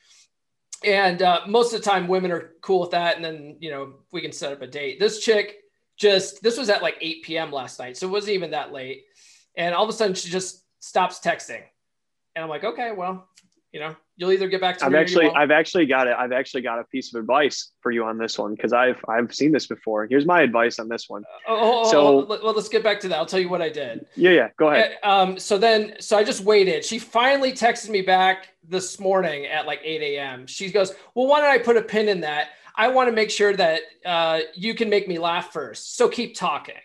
[0.84, 3.96] And uh, most of the time, women are cool with that, and then you know
[4.12, 5.00] we can set up a date.
[5.00, 5.58] This chick
[5.98, 7.52] just this was at like 8 p.m.
[7.52, 9.06] last night, so it wasn't even that late.
[9.56, 11.64] And all of a sudden, she just stops texting,
[12.36, 13.28] and I'm like, okay, well,
[13.72, 16.16] you know, you'll either get back to I've actually I've actually got it.
[16.18, 19.34] I've actually got a piece of advice for you on this one because I've I've
[19.34, 20.08] seen this before.
[20.08, 21.24] Here's my advice on this one.
[21.48, 23.18] Oh, oh, oh so oh, well, let's get back to that.
[23.18, 24.06] I'll tell you what I did.
[24.16, 24.50] Yeah, yeah.
[24.58, 24.98] Go ahead.
[25.04, 26.86] Uh, um, so then, so I just waited.
[26.86, 30.48] She finally texted me back this morning at like 8 a.m.
[30.48, 32.50] She goes, "Well, why don't I put a pin in that?
[32.76, 35.98] I want to make sure that uh, you can make me laugh first.
[35.98, 36.76] So keep talking."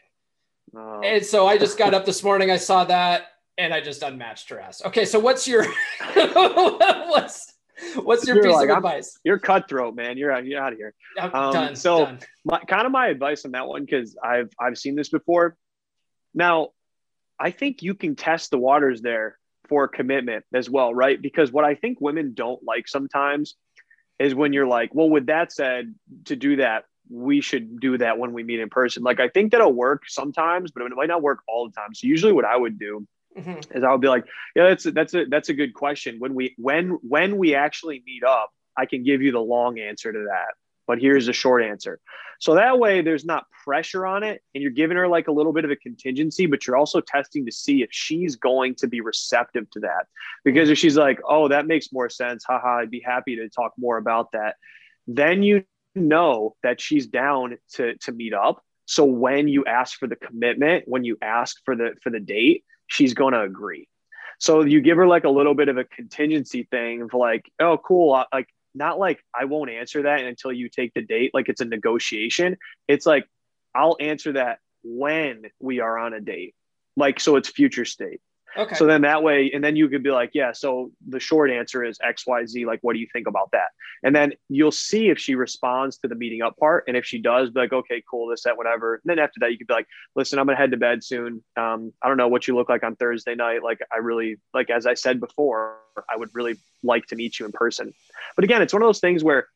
[0.74, 1.00] Oh.
[1.04, 2.50] And so I just got up this morning.
[2.50, 4.82] I saw that and I just unmatched her ass.
[4.84, 5.64] Okay, so what's your
[6.14, 7.52] what's
[7.96, 9.18] what's your you're piece like, of advice?
[9.24, 10.16] you're cutthroat, man.
[10.16, 10.44] You're out.
[10.44, 10.94] You're out of here.
[11.18, 11.76] Um, done.
[11.76, 12.18] So, done.
[12.44, 15.56] My, kind of my advice on that one because I've I've seen this before.
[16.34, 16.68] Now,
[17.38, 19.38] I think you can test the waters there
[19.68, 21.20] for commitment as well, right?
[21.20, 23.56] Because what I think women don't like sometimes
[24.18, 25.94] is when you're like, well, with that said,
[26.26, 29.02] to do that, we should do that when we meet in person.
[29.02, 31.94] Like I think that'll work sometimes, but it might not work all the time.
[31.94, 33.76] So usually what I would do mm-hmm.
[33.76, 34.24] is I would be like,
[34.54, 36.16] yeah, that's a, that's a that's a good question.
[36.18, 40.12] When we when when we actually meet up, I can give you the long answer
[40.12, 40.54] to that.
[40.86, 42.00] But here's the short answer.
[42.40, 45.52] So that way there's not pressure on it and you're giving her like a little
[45.52, 49.00] bit of a contingency, but you're also testing to see if she's going to be
[49.00, 50.06] receptive to that.
[50.44, 53.74] Because if she's like, oh, that makes more sense, haha, I'd be happy to talk
[53.78, 54.56] more about that.
[55.06, 55.64] Then you
[55.94, 58.62] know that she's down to to meet up.
[58.86, 62.64] So when you ask for the commitment, when you ask for the for the date,
[62.92, 63.88] she's going to agree.
[64.38, 67.78] So you give her like a little bit of a contingency thing of like, oh,
[67.78, 68.24] cool.
[68.32, 71.30] Like, not like I won't answer that until you take the date.
[71.32, 72.56] Like it's a negotiation.
[72.88, 73.26] It's like,
[73.74, 76.54] I'll answer that when we are on a date.
[76.96, 78.20] Like, so it's future state.
[78.56, 78.74] Okay.
[78.74, 81.82] So then that way, and then you could be like, yeah, so the short answer
[81.84, 82.66] is XYZ.
[82.66, 83.68] Like, what do you think about that?
[84.02, 86.84] And then you'll see if she responds to the meeting up part.
[86.86, 88.94] And if she does, be like, okay, cool, this, that, whatever.
[88.94, 91.02] And then after that, you could be like, listen, I'm going to head to bed
[91.02, 91.42] soon.
[91.56, 93.62] Um, I don't know what you look like on Thursday night.
[93.62, 95.78] Like, I really, like, as I said before,
[96.10, 97.92] I would really like to meet you in person.
[98.36, 99.46] But again, it's one of those things where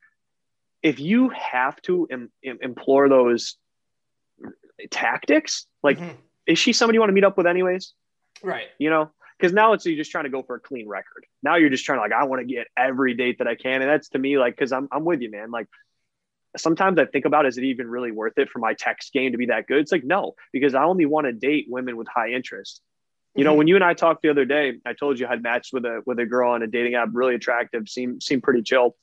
[0.82, 3.56] if you have to Im- Im- implore those
[4.90, 6.16] tactics, like, mm-hmm.
[6.46, 7.92] is she somebody you want to meet up with anyways?
[8.42, 8.66] Right.
[8.78, 11.26] You know, because now it's you're just trying to go for a clean record.
[11.42, 13.82] Now you're just trying to like, I want to get every date that I can.
[13.82, 15.50] And that's to me, like, because I'm, I'm with you, man.
[15.50, 15.68] Like,
[16.56, 19.38] sometimes I think about is it even really worth it for my text game to
[19.38, 19.78] be that good?
[19.78, 22.80] It's like, no, because I only want to date women with high interest.
[23.34, 23.58] You know, mm-hmm.
[23.58, 26.02] when you and I talked the other day, I told you I'd matched with a
[26.06, 28.96] with a girl on a dating app, really attractive, seemed seemed pretty chill.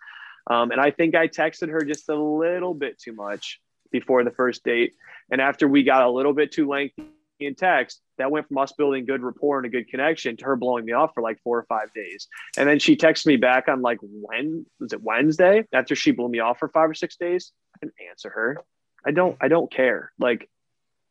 [0.50, 3.62] Um, and I think I texted her just a little bit too much
[3.92, 4.94] before the first date.
[5.32, 7.06] And after we got a little bit too lengthy
[7.40, 10.56] in text, that went from us building good rapport and a good connection to her
[10.56, 12.28] blowing me off for like four or five days.
[12.58, 16.30] And then she texted me back on like when was it Wednesday after she blew
[16.30, 17.52] me off for five or six days.
[17.76, 18.62] I didn't answer her.
[19.06, 20.12] I don't I don't care.
[20.20, 20.50] Like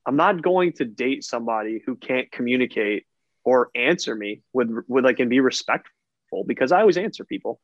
[0.07, 3.07] I'm not going to date somebody who can't communicate
[3.45, 7.61] or answer me with with like and be respectful because I always answer people.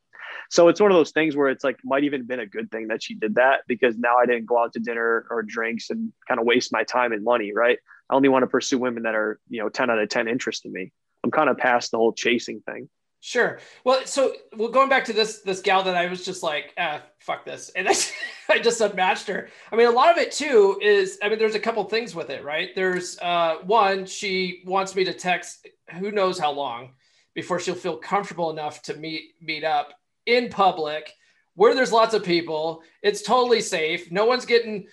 [0.50, 2.88] So it's one of those things where it's like might even been a good thing
[2.88, 6.12] that she did that because now I didn't go out to dinner or drinks and
[6.26, 7.78] kind of waste my time and money, right?
[8.10, 10.64] I only want to pursue women that are, you know, 10 out of 10 interest
[10.64, 10.92] in me.
[11.24, 12.88] I'm kind of past the whole chasing thing.
[13.20, 13.58] Sure.
[13.82, 17.02] Well, so well, going back to this this gal that I was just like, ah,
[17.18, 17.94] fuck this, and I,
[18.48, 19.48] I just unmatched her.
[19.72, 22.30] I mean, a lot of it too is, I mean, there's a couple things with
[22.30, 22.70] it, right?
[22.76, 25.66] There's uh, one, she wants me to text,
[25.98, 26.90] who knows how long
[27.34, 29.94] before she'll feel comfortable enough to meet meet up
[30.26, 31.12] in public
[31.58, 32.82] where there's lots of people.
[33.02, 34.12] It's totally safe.
[34.12, 34.86] No one's getting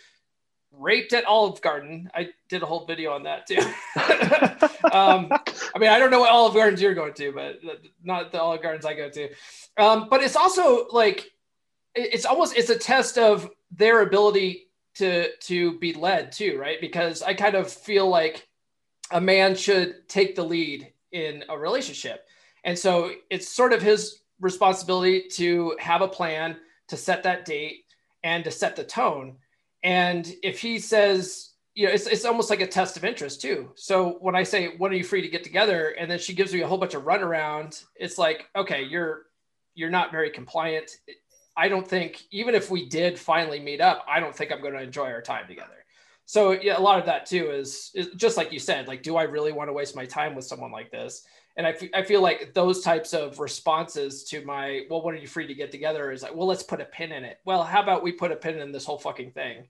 [0.80, 2.10] raped at Olive Garden.
[2.14, 3.58] I did a whole video on that too.
[4.92, 7.60] um, I mean, I don't know what Olive Gardens you're going to, but
[8.04, 9.30] not the Olive Gardens I go to.
[9.78, 11.32] Um, but it's also like
[11.94, 16.80] it's almost it's a test of their ability to to be led too, right?
[16.80, 18.48] Because I kind of feel like
[19.12, 22.26] a man should take the lead in a relationship.
[22.64, 26.58] And so it's sort of his responsibility to have a plan,
[26.88, 27.86] to set that date,
[28.24, 29.38] and to set the tone.
[29.86, 33.70] And if he says, you know, it's, it's almost like a test of interest too.
[33.76, 35.90] So when I say, when are you free to get together?
[35.90, 39.28] And then she gives me a whole bunch of runaround, it's like, okay, you're,
[39.76, 40.90] you're not very compliant.
[41.56, 44.74] I don't think, even if we did finally meet up, I don't think I'm going
[44.74, 45.86] to enjoy our time together.
[46.26, 49.18] So yeah, a lot of that too is, is just like you said, like, do
[49.18, 51.28] I really want to waste my time with someone like this?
[51.58, 55.20] And I, f- I feel like those types of responses to my well when are
[55.20, 56.12] you free to get together?
[56.12, 57.40] is like well let's put a pin in it.
[57.46, 59.68] Well how about we put a pin in this whole fucking thing?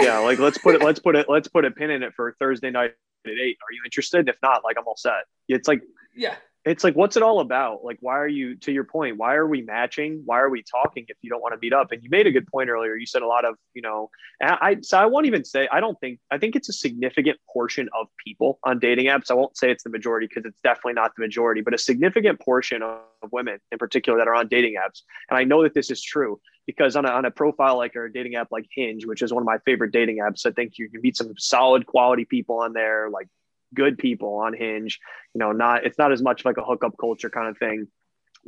[0.00, 2.34] Yeah like let's put it let's put it let's put a pin in it for
[2.38, 2.94] thursday night
[3.26, 3.58] at eight.
[3.60, 4.28] Are you interested?
[4.28, 5.24] If not like i'm all set.
[5.48, 5.82] It's like
[6.14, 7.84] yeah it's like what's it all about?
[7.84, 10.22] Like why are you to your point why are we matching?
[10.24, 11.90] Why are we talking if you don't want to meet up?
[11.90, 12.94] And you made a good point earlier.
[12.96, 14.10] You said a lot of you know
[14.42, 17.88] i so i won't even say i don't think i think it's a significant portion
[17.98, 19.30] of people on dating apps.
[19.30, 22.40] I won't say it's the majority because it's definitely not the majority but a significant
[22.40, 23.00] portion of
[23.32, 25.02] women in particular that are on dating apps.
[25.30, 28.04] And i know that this is true because on a, on a profile like or
[28.04, 30.78] a dating app like hinge which is one of my favorite dating apps i think
[30.78, 33.28] you can meet some solid quality people on there like
[33.74, 34.98] good people on Hinge.
[35.34, 37.88] You know, not it's not as much like a hookup culture kind of thing.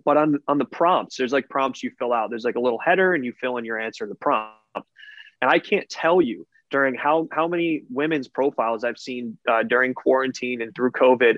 [0.05, 2.31] But on on the prompts, there's like prompts you fill out.
[2.31, 4.57] There's like a little header, and you fill in your answer to the prompt.
[4.75, 9.95] And I can't tell you during how how many women's profiles I've seen uh, during
[9.95, 11.37] quarantine and through COVID.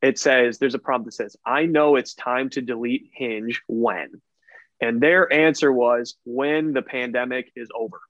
[0.00, 4.20] It says there's a prompt that says, "I know it's time to delete Hinge when,"
[4.80, 8.00] and their answer was, "When the pandemic is over."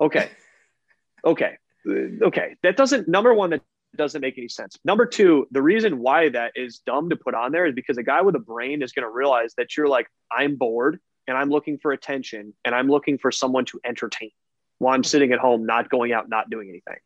[0.00, 0.30] Okay,
[1.26, 2.56] okay, okay.
[2.62, 3.50] That doesn't number one.
[3.50, 3.62] That
[3.96, 4.78] doesn't make any sense.
[4.84, 8.02] Number two, the reason why that is dumb to put on there is because a
[8.02, 11.50] guy with a brain is going to realize that you're like, I'm bored and I'm
[11.50, 14.30] looking for attention and I'm looking for someone to entertain
[14.78, 17.00] while I'm sitting at home, not going out, not doing anything.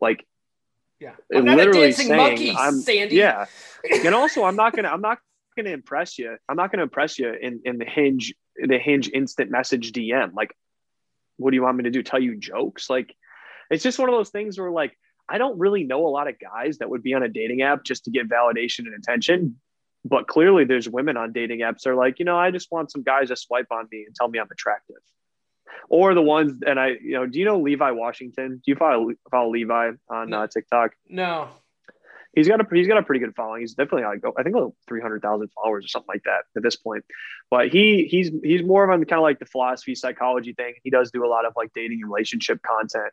[0.00, 0.26] Like,
[0.98, 3.16] yeah, I'm literally saying, monkey, I'm, Sandy.
[3.16, 3.46] Yeah,
[4.04, 5.18] and also I'm not gonna, I'm not
[5.56, 6.36] gonna impress you.
[6.48, 10.32] I'm not gonna impress you in in the hinge, the hinge instant message DM.
[10.34, 10.54] Like,
[11.38, 12.02] what do you want me to do?
[12.02, 12.88] Tell you jokes?
[12.88, 13.14] Like,
[13.70, 14.96] it's just one of those things where like
[15.28, 17.84] I don't really know a lot of guys that would be on a dating app
[17.84, 19.56] just to get validation and attention.
[20.04, 22.90] But clearly, there's women on dating apps that are like, you know, I just want
[22.90, 24.96] some guys to swipe on me and tell me I'm attractive.
[25.88, 28.56] Or the ones, and I, you know, do you know Levi Washington?
[28.56, 30.92] Do you follow, follow Levi on uh, TikTok?
[31.08, 31.48] No.
[32.34, 33.60] He's got a he's got a pretty good following.
[33.60, 36.62] He's definitely like I think like three hundred thousand followers or something like that at
[36.62, 37.04] this point.
[37.50, 40.74] But he he's he's more of on kind of like the philosophy psychology thing.
[40.82, 43.12] He does do a lot of like dating and relationship content.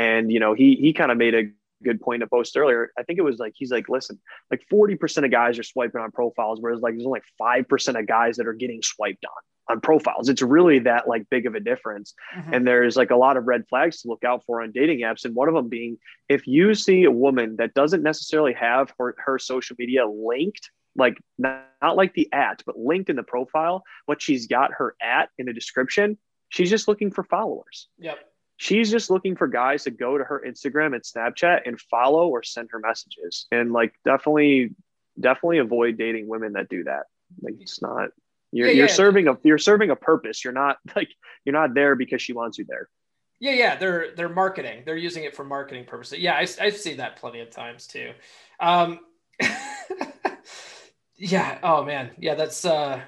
[0.00, 1.50] And you know, he he kind of made a
[1.82, 2.90] good point to post earlier.
[2.98, 4.18] I think it was like he's like, listen,
[4.50, 8.06] like 40% of guys are swiping on profiles, whereas like there's only five percent of
[8.06, 10.28] guys that are getting swiped on on profiles.
[10.28, 12.14] It's really that like big of a difference.
[12.36, 12.54] Mm-hmm.
[12.54, 15.24] And there's like a lot of red flags to look out for on dating apps.
[15.24, 15.98] And one of them being
[16.28, 21.18] if you see a woman that doesn't necessarily have her, her social media linked, like
[21.38, 25.28] not, not like the at, but linked in the profile, what she's got her at
[25.38, 27.88] in the description, she's just looking for followers.
[27.98, 28.18] Yep
[28.60, 32.42] she's just looking for guys to go to her Instagram and Snapchat and follow or
[32.42, 33.46] send her messages.
[33.50, 34.74] And like definitely
[35.18, 37.04] definitely avoid dating women that do that.
[37.40, 38.10] Like it's not
[38.52, 38.92] you're yeah, you're yeah.
[38.92, 40.44] serving a you're serving a purpose.
[40.44, 41.08] You're not like
[41.46, 42.90] you're not there because she wants you there.
[43.38, 44.82] Yeah, yeah, they're they're marketing.
[44.84, 46.18] They're using it for marketing purposes.
[46.18, 48.12] Yeah, I, I've seen that plenty of times too.
[48.60, 49.00] Um,
[51.16, 51.58] yeah.
[51.62, 52.10] Oh man.
[52.18, 53.00] Yeah, that's uh,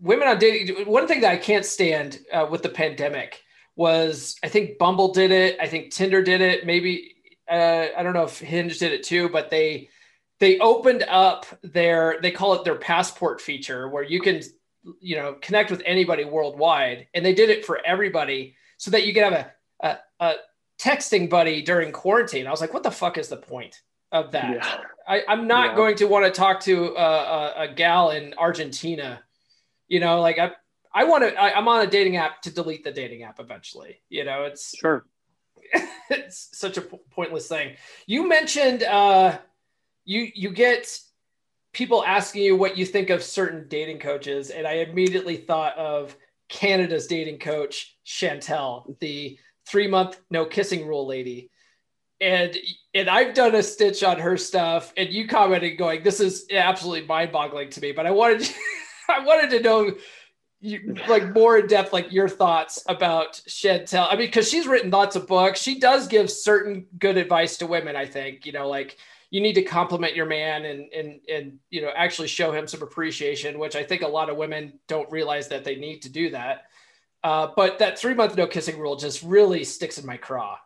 [0.00, 0.86] women on dating.
[0.86, 3.42] One thing that I can't stand uh, with the pandemic
[3.76, 5.58] was I think Bumble did it.
[5.60, 6.66] I think Tinder did it.
[6.66, 7.14] Maybe
[7.50, 9.88] uh, I don't know if Hinge did it too, but they
[10.40, 14.42] they opened up their they call it their passport feature where you can
[15.00, 19.14] you know connect with anybody worldwide, and they did it for everybody so that you
[19.14, 19.46] can have
[19.80, 20.34] a, a, a
[20.80, 22.46] texting buddy during quarantine.
[22.46, 24.54] I was like, what the fuck is the point of that?
[24.54, 24.78] Yeah.
[25.06, 25.76] I, am not yeah.
[25.76, 29.22] going to want to talk to a, a, a gal in Argentina.
[29.88, 30.52] You know, like I,
[30.94, 31.40] I want to.
[31.40, 34.02] I'm on a dating app to delete the dating app eventually.
[34.08, 35.06] You know, it's sure.
[36.10, 37.76] it's such a pointless thing.
[38.06, 39.38] You mentioned uh,
[40.04, 40.98] you you get
[41.72, 46.16] people asking you what you think of certain dating coaches, and I immediately thought of
[46.48, 51.50] Canada's dating coach Chantal, the three month no kissing rule lady.
[52.20, 52.56] And
[52.94, 57.06] and I've done a stitch on her stuff, and you commented going, "This is absolutely
[57.08, 58.48] mind boggling to me." But I wanted
[59.08, 59.92] I wanted to know
[60.62, 64.06] you, like more in depth, like your thoughts about Chantal.
[64.08, 65.60] I mean, because she's written lots of books.
[65.60, 67.96] She does give certain good advice to women.
[67.96, 68.96] I think you know, like
[69.30, 72.80] you need to compliment your man and and and you know actually show him some
[72.82, 76.30] appreciation, which I think a lot of women don't realize that they need to do
[76.30, 76.66] that.
[77.24, 80.58] Uh, but that three month no kissing rule just really sticks in my craw.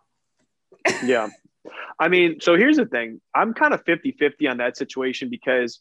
[1.04, 1.28] yeah.
[1.98, 3.20] I mean, so here's the thing.
[3.34, 5.80] I'm kind of 50 50 on that situation because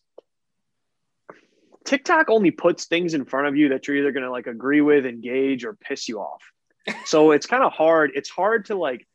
[1.86, 4.82] TikTok only puts things in front of you that you're either going to like agree
[4.82, 6.42] with, engage, or piss you off.
[7.06, 8.12] So it's kind of hard.
[8.14, 9.08] It's hard to like.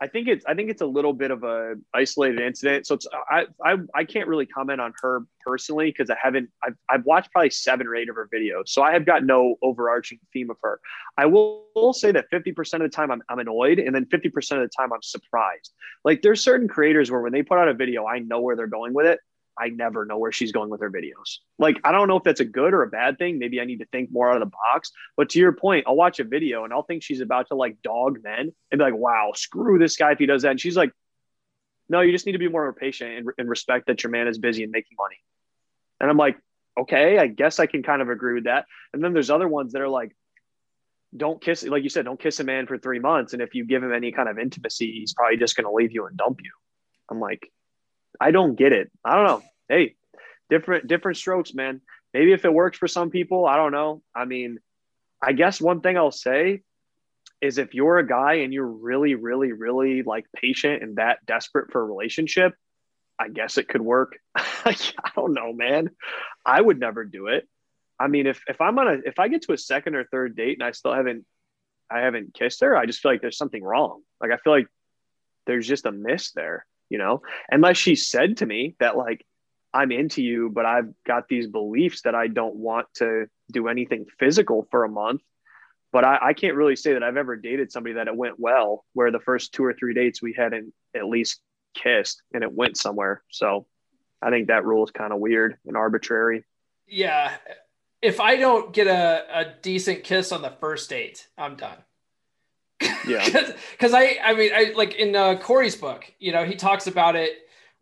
[0.00, 2.84] I think it's I think it's a little bit of a isolated incident.
[2.88, 6.74] So it's I I, I can't really comment on her personally because I haven't I've,
[6.90, 8.70] I've watched probably seven or eight of her videos.
[8.70, 10.80] So I have got no overarching theme of her.
[11.16, 14.26] I will, will say that 50% of the time I'm, I'm annoyed and then 50%
[14.36, 15.72] of the time I'm surprised.
[16.04, 18.66] Like there's certain creators where when they put out a video, I know where they're
[18.66, 19.20] going with it.
[19.62, 21.38] I never know where she's going with her videos.
[21.58, 23.38] Like, I don't know if that's a good or a bad thing.
[23.38, 24.90] Maybe I need to think more out of the box.
[25.16, 27.80] But to your point, I'll watch a video and I'll think she's about to like
[27.82, 30.50] dog men and be like, wow, screw this guy if he does that.
[30.50, 30.90] And she's like,
[31.88, 34.38] no, you just need to be more patient and, and respect that your man is
[34.38, 35.18] busy and making money.
[36.00, 36.38] And I'm like,
[36.78, 38.66] okay, I guess I can kind of agree with that.
[38.92, 40.16] And then there's other ones that are like,
[41.16, 43.32] don't kiss, like you said, don't kiss a man for three months.
[43.32, 45.92] And if you give him any kind of intimacy, he's probably just going to leave
[45.92, 46.50] you and dump you.
[47.10, 47.52] I'm like,
[48.20, 48.90] I don't get it.
[49.04, 49.42] I don't know.
[49.72, 49.94] Hey,
[50.50, 51.80] different different strokes, man.
[52.12, 54.02] Maybe if it works for some people, I don't know.
[54.14, 54.58] I mean,
[55.22, 56.60] I guess one thing I'll say
[57.40, 61.72] is if you're a guy and you're really, really, really like patient and that desperate
[61.72, 62.52] for a relationship,
[63.18, 64.18] I guess it could work.
[64.36, 64.76] I
[65.16, 65.88] don't know, man.
[66.44, 67.48] I would never do it.
[67.98, 70.36] I mean, if if I'm on a if I get to a second or third
[70.36, 71.24] date and I still haven't
[71.90, 74.02] I haven't kissed her, I just feel like there's something wrong.
[74.20, 74.66] Like I feel like
[75.46, 79.24] there's just a miss there you know, unless she said to me that like,
[79.74, 84.06] I'm into you, but I've got these beliefs that I don't want to do anything
[84.18, 85.22] physical for a month.
[85.92, 88.84] But I, I can't really say that I've ever dated somebody that it went well,
[88.94, 91.40] where the first two or three dates we hadn't at least
[91.74, 93.22] kissed and it went somewhere.
[93.30, 93.66] So
[94.22, 96.44] I think that rule is kind of weird and arbitrary.
[96.86, 97.34] Yeah.
[98.00, 101.78] If I don't get a, a decent kiss on the first date, I'm done.
[103.06, 103.52] Yeah.
[103.72, 107.16] Because I, I mean, I like in uh, Corey's book, you know, he talks about
[107.16, 107.32] it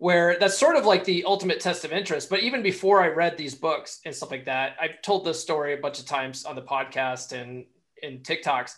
[0.01, 2.31] where that's sort of like the ultimate test of interest.
[2.31, 5.75] But even before I read these books and stuff like that, I've told this story
[5.75, 7.67] a bunch of times on the podcast and
[8.03, 8.73] in TikToks.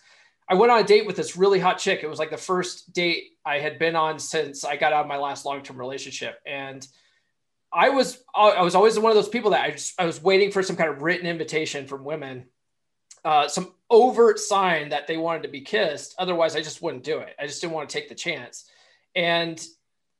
[0.48, 2.00] I went on a date with this really hot chick.
[2.02, 5.08] It was like the first date I had been on since I got out of
[5.08, 6.40] my last long term relationship.
[6.44, 6.86] And
[7.72, 10.50] I was I was always one of those people that I just I was waiting
[10.50, 12.46] for some kind of written invitation from women
[13.24, 16.14] uh, some overt sign that they wanted to be kissed.
[16.18, 17.34] Otherwise, I just wouldn't do it.
[17.38, 18.68] I just didn't want to take the chance.
[19.14, 19.64] And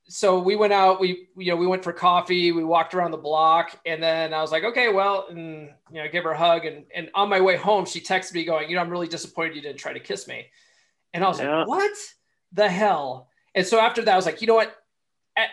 [0.07, 0.99] so we went out.
[0.99, 2.51] We you know we went for coffee.
[2.51, 6.07] We walked around the block, and then I was like, okay, well, and you know,
[6.11, 6.65] give her a hug.
[6.65, 9.55] And and on my way home, she texted me going, you know, I'm really disappointed
[9.55, 10.47] you didn't try to kiss me.
[11.13, 11.59] And I was yeah.
[11.59, 11.91] like, what
[12.51, 13.29] the hell?
[13.55, 14.75] And so after that, I was like, you know what?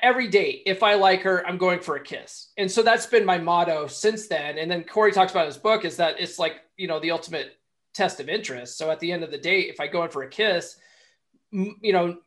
[0.02, 2.52] every date, if I like her, I'm going for a kiss.
[2.58, 4.58] And so that's been my motto since then.
[4.58, 7.56] And then Corey talks about his book is that it's like, you know, the ultimate
[7.94, 8.76] test of interest.
[8.76, 10.76] So at the end of the date, if I go in for a kiss,
[11.50, 12.18] you know,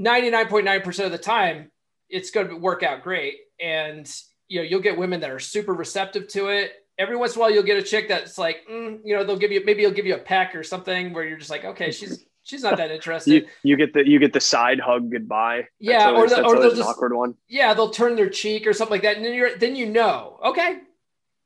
[0.00, 1.70] 99.9% of the time,
[2.08, 3.36] it's going to work out great.
[3.60, 4.10] And,
[4.48, 6.72] you know, you'll get women that are super receptive to it.
[6.98, 9.38] Every once in a while, you'll get a chick that's like, mm, you know, they'll
[9.38, 11.90] give you, maybe you'll give you a peck or something where you're just like, okay,
[11.92, 13.32] she's, she's not that interested.
[13.32, 15.66] you, you, get the you get the side hug goodbye.
[15.78, 17.34] Yeah, always, or the, or they'll just awkward one.
[17.48, 20.38] Yeah, they'll turn their cheek or something like that, and then you're then you know,
[20.44, 20.78] okay,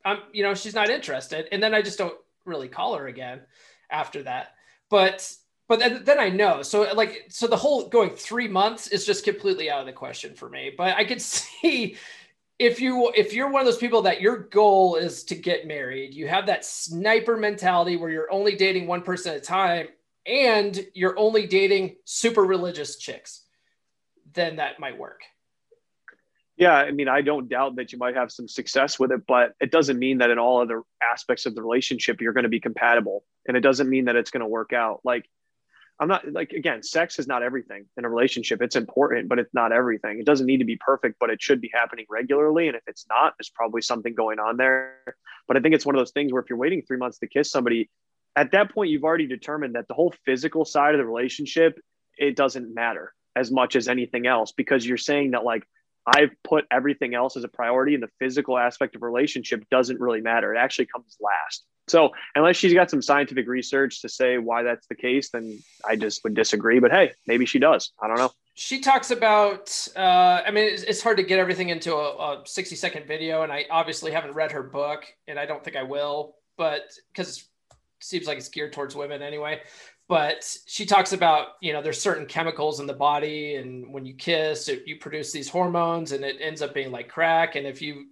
[0.05, 3.41] I'm you know she's not interested, and then I just don't really call her again
[3.91, 4.55] after that.
[4.91, 5.31] But
[5.77, 6.63] but then, I know.
[6.63, 10.35] So like so the whole going three months is just completely out of the question
[10.35, 10.73] for me.
[10.77, 11.97] But I could see
[12.59, 16.15] if you if you're one of those people that your goal is to get married
[16.15, 19.89] you have that sniper mentality where you're only dating one person at a time
[20.27, 23.43] and you're only dating super religious chicks,
[24.33, 25.23] then that might work.
[26.57, 29.55] Yeah, I mean, I don't doubt that you might have some success with it, but
[29.61, 32.61] it doesn't mean that in all other aspects of the relationship you're going to be
[32.61, 35.01] compatible, and it doesn't mean that it's going to work out.
[35.05, 35.29] Like,
[36.01, 38.61] I'm not like again, sex is not everything in a relationship.
[38.61, 40.19] It's important, but it's not everything.
[40.19, 42.67] It doesn't need to be perfect, but it should be happening regularly.
[42.67, 44.99] And if it's not, there's probably something going on there.
[45.47, 47.29] But I think it's one of those things where if you're waiting three months to
[47.29, 47.91] kiss somebody,
[48.37, 51.79] at that point you've already determined that the whole physical side of the relationship
[52.17, 55.67] it doesn't matter as much as anything else because you're saying that like
[56.07, 60.21] I've put everything else as a priority and the physical aspect of relationship doesn't really
[60.21, 60.55] matter.
[60.55, 61.65] It actually comes last.
[61.87, 65.97] So unless she's got some scientific research to say why that's the case, then I
[65.97, 66.79] just would disagree.
[66.79, 67.93] But hey, maybe she does.
[68.01, 68.31] I don't know.
[68.55, 69.87] She talks about.
[69.95, 73.43] Uh, I mean, it's, it's, hard to get everything into a, a, sixty second video,
[73.43, 76.37] and I obviously haven't read her book, and I don't think I will.
[76.57, 76.83] But
[77.13, 79.61] because it seems like it's geared towards women anyway.
[80.15, 84.15] But she talks about, you know, there's certain chemicals in the body, and when you
[84.15, 87.57] kiss, it, you produce these hormones, and it ends up being like crack.
[87.57, 88.07] And if you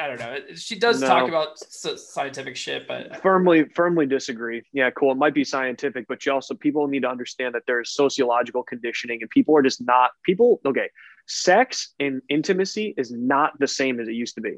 [0.00, 0.38] I don't know.
[0.54, 1.06] She does no.
[1.06, 4.62] talk about scientific shit, but firmly, firmly disagree.
[4.72, 5.12] Yeah, cool.
[5.12, 9.18] It might be scientific, but you also people need to understand that there's sociological conditioning,
[9.20, 10.62] and people are just not people.
[10.64, 10.88] Okay,
[11.26, 14.56] sex and intimacy is not the same as it used to be.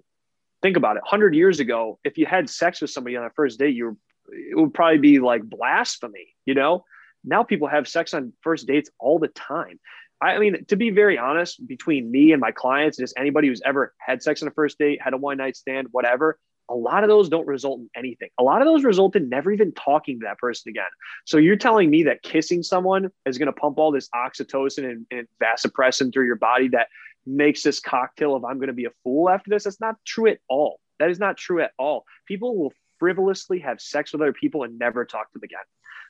[0.62, 1.02] Think about it.
[1.04, 3.96] Hundred years ago, if you had sex with somebody on a first date, you were,
[4.28, 6.34] it would probably be like blasphemy.
[6.44, 6.84] You know,
[7.24, 9.78] now people have sex on first dates all the time.
[10.20, 13.94] I mean, to be very honest, between me and my clients, just anybody who's ever
[13.98, 17.08] had sex on a first date, had a one night stand, whatever, a lot of
[17.08, 18.28] those don't result in anything.
[18.38, 20.88] A lot of those result in never even talking to that person again.
[21.24, 25.06] So you're telling me that kissing someone is going to pump all this oxytocin and,
[25.10, 26.88] and vasopressin through your body that
[27.26, 29.64] makes this cocktail of I'm going to be a fool after this?
[29.64, 30.80] That's not true at all.
[30.98, 32.04] That is not true at all.
[32.26, 35.64] People will frivolously have sex with other people and never talk to them again.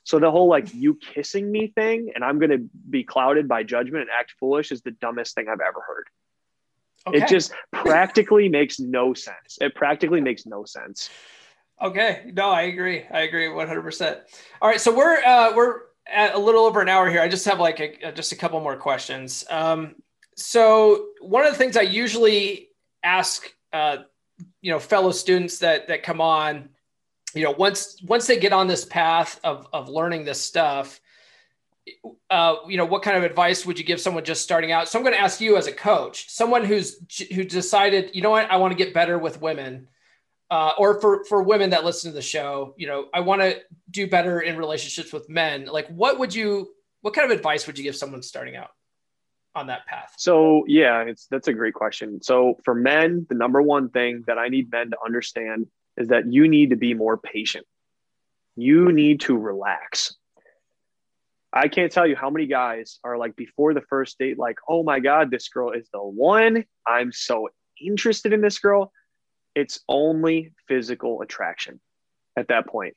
[0.05, 3.63] So the whole like you kissing me thing and I'm going to be clouded by
[3.63, 6.07] judgment and act foolish is the dumbest thing I've ever heard.
[7.07, 7.19] Okay.
[7.19, 9.59] It just practically makes no sense.
[9.61, 11.11] It practically makes no sense.
[11.81, 12.31] Okay.
[12.35, 13.05] No, I agree.
[13.11, 14.21] I agree 100%.
[14.61, 14.81] All right.
[14.81, 17.21] So we're, uh, we're at a little over an hour here.
[17.21, 19.45] I just have like a, just a couple more questions.
[19.51, 19.95] Um,
[20.37, 22.71] so one of the things I usually
[23.03, 23.99] ask, uh,
[24.61, 26.71] you know, fellow students that, that come on
[27.35, 31.01] you know once once they get on this path of of learning this stuff
[32.31, 34.89] uh, you know what kind of advice would you give someone just starting out?
[34.89, 36.99] So i'm going to ask you as a coach someone who's
[37.35, 38.51] who decided you know what?
[38.51, 39.89] I want to get better with women
[40.51, 43.61] uh, or for for women that listen to the show you know i want to
[43.91, 45.67] do better in relationships with men.
[45.67, 46.69] Like what would you
[47.01, 48.71] what kind of advice would you give someone starting out
[49.55, 50.15] on that path?
[50.19, 52.23] So yeah it's that's a great question.
[52.23, 55.67] So for men the number one thing that i need men to understand
[55.99, 57.67] is that you need to be more patient.
[58.57, 60.15] You need to relax.
[61.53, 64.83] I can't tell you how many guys are like before the first date, like, oh
[64.83, 66.65] my God, this girl is the one.
[66.87, 67.49] I'm so
[67.81, 68.93] interested in this girl.
[69.55, 71.81] It's only physical attraction
[72.37, 72.95] at that point.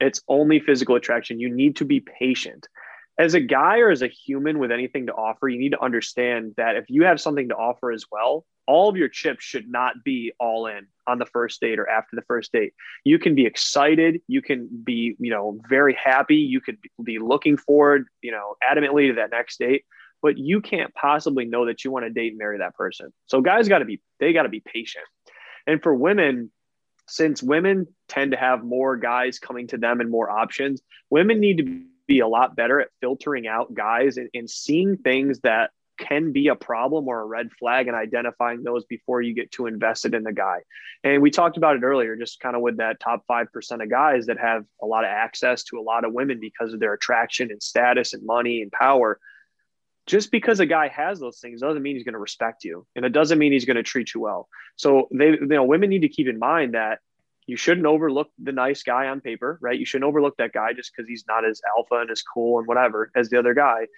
[0.00, 1.38] It's only physical attraction.
[1.38, 2.66] You need to be patient.
[3.18, 6.54] As a guy or as a human with anything to offer, you need to understand
[6.56, 10.04] that if you have something to offer as well, all of your chips should not
[10.04, 12.72] be all in on the first date or after the first date.
[13.04, 17.56] You can be excited, you can be, you know, very happy, you could be looking
[17.56, 19.84] forward, you know, adamantly to that next date,
[20.22, 23.12] but you can't possibly know that you want to date and marry that person.
[23.26, 25.04] So guys got to be they got to be patient.
[25.66, 26.50] And for women,
[27.08, 31.58] since women tend to have more guys coming to them and more options, women need
[31.58, 36.32] to be a lot better at filtering out guys and, and seeing things that can
[36.32, 40.14] be a problem or a red flag and identifying those before you get too invested
[40.14, 40.58] in the guy.
[41.04, 44.26] And we talked about it earlier, just kind of with that top 5% of guys
[44.26, 47.50] that have a lot of access to a lot of women because of their attraction
[47.50, 49.18] and status and money and power.
[50.06, 52.86] Just because a guy has those things doesn't mean he's going to respect you.
[52.96, 54.48] And it doesn't mean he's going to treat you well.
[54.76, 56.98] So they, you know, women need to keep in mind that
[57.52, 59.78] you shouldn't overlook the nice guy on paper, right?
[59.78, 62.66] You shouldn't overlook that guy just because he's not as alpha and as cool and
[62.66, 63.88] whatever as the other guy.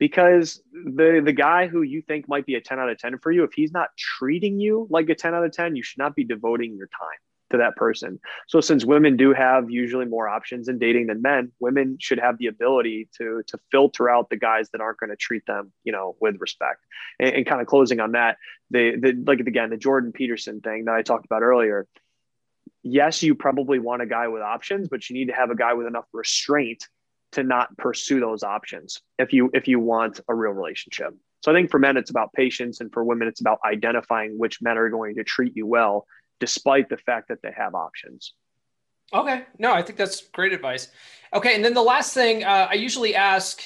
[0.00, 3.30] Because the the guy who you think might be a 10 out of 10 for
[3.30, 6.16] you if he's not treating you like a 10 out of 10 you should not
[6.16, 7.20] be devoting your time
[7.50, 8.18] to that person.
[8.48, 12.36] So since women do have usually more options in dating than men women should have
[12.38, 15.92] the ability to to filter out the guys that aren't going to treat them you
[15.92, 16.84] know with respect.
[17.20, 18.38] And, and kind of closing on that
[18.70, 21.86] the the like again the jordan peterson thing that i talked about earlier
[22.82, 25.74] yes you probably want a guy with options but you need to have a guy
[25.74, 26.86] with enough restraint
[27.32, 31.14] to not pursue those options if you if you want a real relationship.
[31.44, 34.62] So I think for men it's about patience and for women it's about identifying which
[34.62, 36.06] men are going to treat you well
[36.40, 38.32] despite the fact that they have options.
[39.12, 39.44] Okay.
[39.58, 40.88] No, I think that's great advice.
[41.32, 43.62] Okay, and then the last thing uh, I usually ask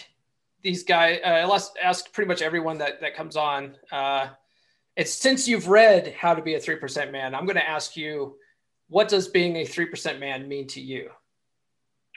[0.62, 3.76] these guys, uh, I ask pretty much everyone that that comes on.
[3.90, 4.28] Uh,
[4.96, 7.96] it's since you've read How to Be a Three Percent Man, I'm going to ask
[7.96, 8.36] you,
[8.92, 11.10] what does being a three percent man mean to you?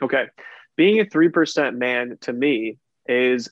[0.01, 0.25] Okay
[0.75, 2.77] being a 3% man to me
[3.07, 3.49] is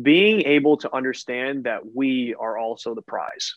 [0.00, 3.54] being able to understand that we are also the prize,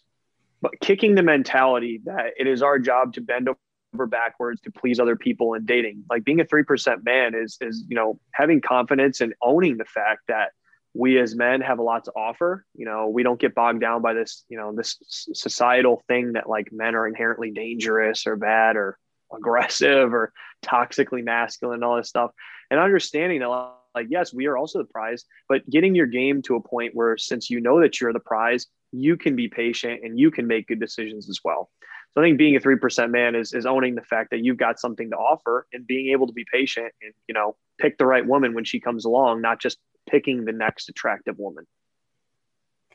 [0.61, 3.49] but kicking the mentality that it is our job to bend
[3.93, 6.03] over backwards to please other people in dating.
[6.09, 10.21] Like being a 3% man is, is, you know, having confidence and owning the fact
[10.27, 10.51] that
[10.97, 12.65] we as men have a lot to offer.
[12.73, 14.97] You know, we don't get bogged down by this, you know, this
[15.33, 18.97] societal thing that like men are inherently dangerous or bad or
[19.33, 20.33] aggressive or
[20.63, 22.31] toxically masculine and all this stuff
[22.71, 23.49] and understanding that
[23.93, 27.17] like yes we are also the prize but getting your game to a point where
[27.17, 30.67] since you know that you're the prize you can be patient and you can make
[30.67, 31.69] good decisions as well
[32.13, 34.57] So I think being a three percent man is is owning the fact that you've
[34.57, 38.05] got something to offer and being able to be patient and you know pick the
[38.05, 39.77] right woman when she comes along, not just
[40.07, 41.65] picking the next attractive woman.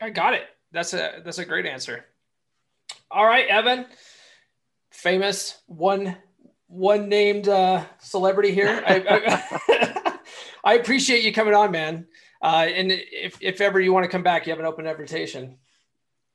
[0.00, 0.44] I got it.
[0.72, 2.04] That's a that's a great answer.
[3.10, 3.86] All right, Evan,
[4.90, 6.16] famous one
[6.66, 8.82] one named uh, celebrity here.
[8.86, 10.18] I, I,
[10.64, 12.06] I, appreciate you coming on, man.
[12.40, 15.58] Uh, and if if ever you want to come back, you have an open invitation.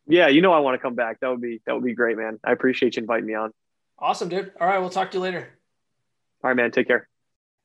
[0.07, 1.19] Yeah, you know I want to come back.
[1.19, 2.39] That would be that would be great, man.
[2.43, 3.51] I appreciate you inviting me on.
[3.99, 4.51] Awesome, dude.
[4.61, 5.49] All right, we'll talk to you later.
[6.43, 6.71] All right, man.
[6.71, 7.09] Take care.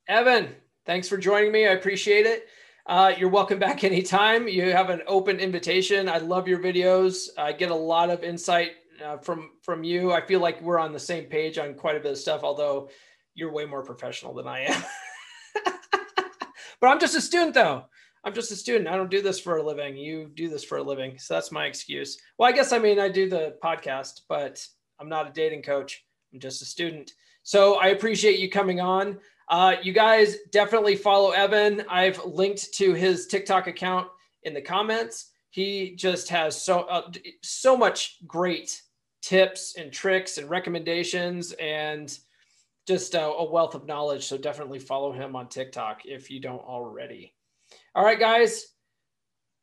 [0.09, 0.49] Evan,
[0.87, 1.67] thanks for joining me.
[1.67, 2.49] I appreciate it.
[2.85, 4.49] Uh, you're welcome back anytime.
[4.49, 6.09] You have an open invitation.
[6.09, 7.29] I love your videos.
[7.39, 8.73] I get a lot of insight
[9.05, 10.13] uh, from from you.
[10.13, 12.91] I feel like we're on the same page on quite a bit of stuff, although
[13.35, 14.83] you're way more professional than I am.
[16.81, 17.85] but I'm just a student, though.
[18.25, 18.89] I'm just a student.
[18.89, 19.97] I don't do this for a living.
[19.97, 22.19] You do this for a living, so that's my excuse.
[22.37, 24.65] Well, I guess I mean I do the podcast, but
[25.01, 26.05] I'm not a dating coach.
[26.33, 27.13] I'm just a student.
[27.45, 29.19] So I appreciate you coming on.
[29.53, 31.85] Uh, you guys definitely follow Evan.
[31.87, 34.09] I've linked to his TikTok account
[34.45, 35.31] in the comments.
[35.51, 37.11] He just has so uh,
[37.43, 38.81] so much great
[39.21, 42.19] tips and tricks and recommendations and
[42.89, 44.25] just a, a wealth of knowledge.
[44.25, 47.35] So definitely follow him on TikTok if you don't already.
[47.95, 48.69] All right, guys.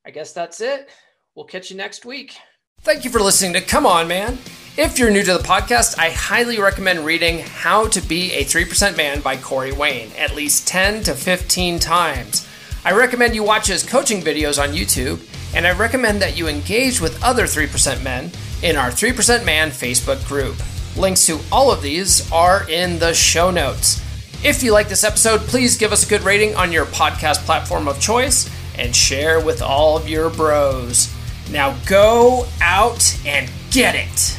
[0.05, 0.87] I guess that's it.
[1.33, 2.37] We'll catch you next week.
[2.81, 4.37] Thank you for listening to Come On Man.
[4.77, 8.95] If you're new to the podcast, I highly recommend reading How to Be a 3%
[8.95, 12.47] Man by Corey Wayne at least 10 to 15 times.
[12.85, 15.19] I recommend you watch his coaching videos on YouTube,
[15.53, 18.31] and I recommend that you engage with other 3% men
[18.63, 20.55] in our 3% Man Facebook group.
[20.95, 24.01] Links to all of these are in the show notes.
[24.41, 27.89] If you like this episode, please give us a good rating on your podcast platform
[27.89, 31.13] of choice and share with all of your bros.
[31.51, 34.38] Now go out and get it.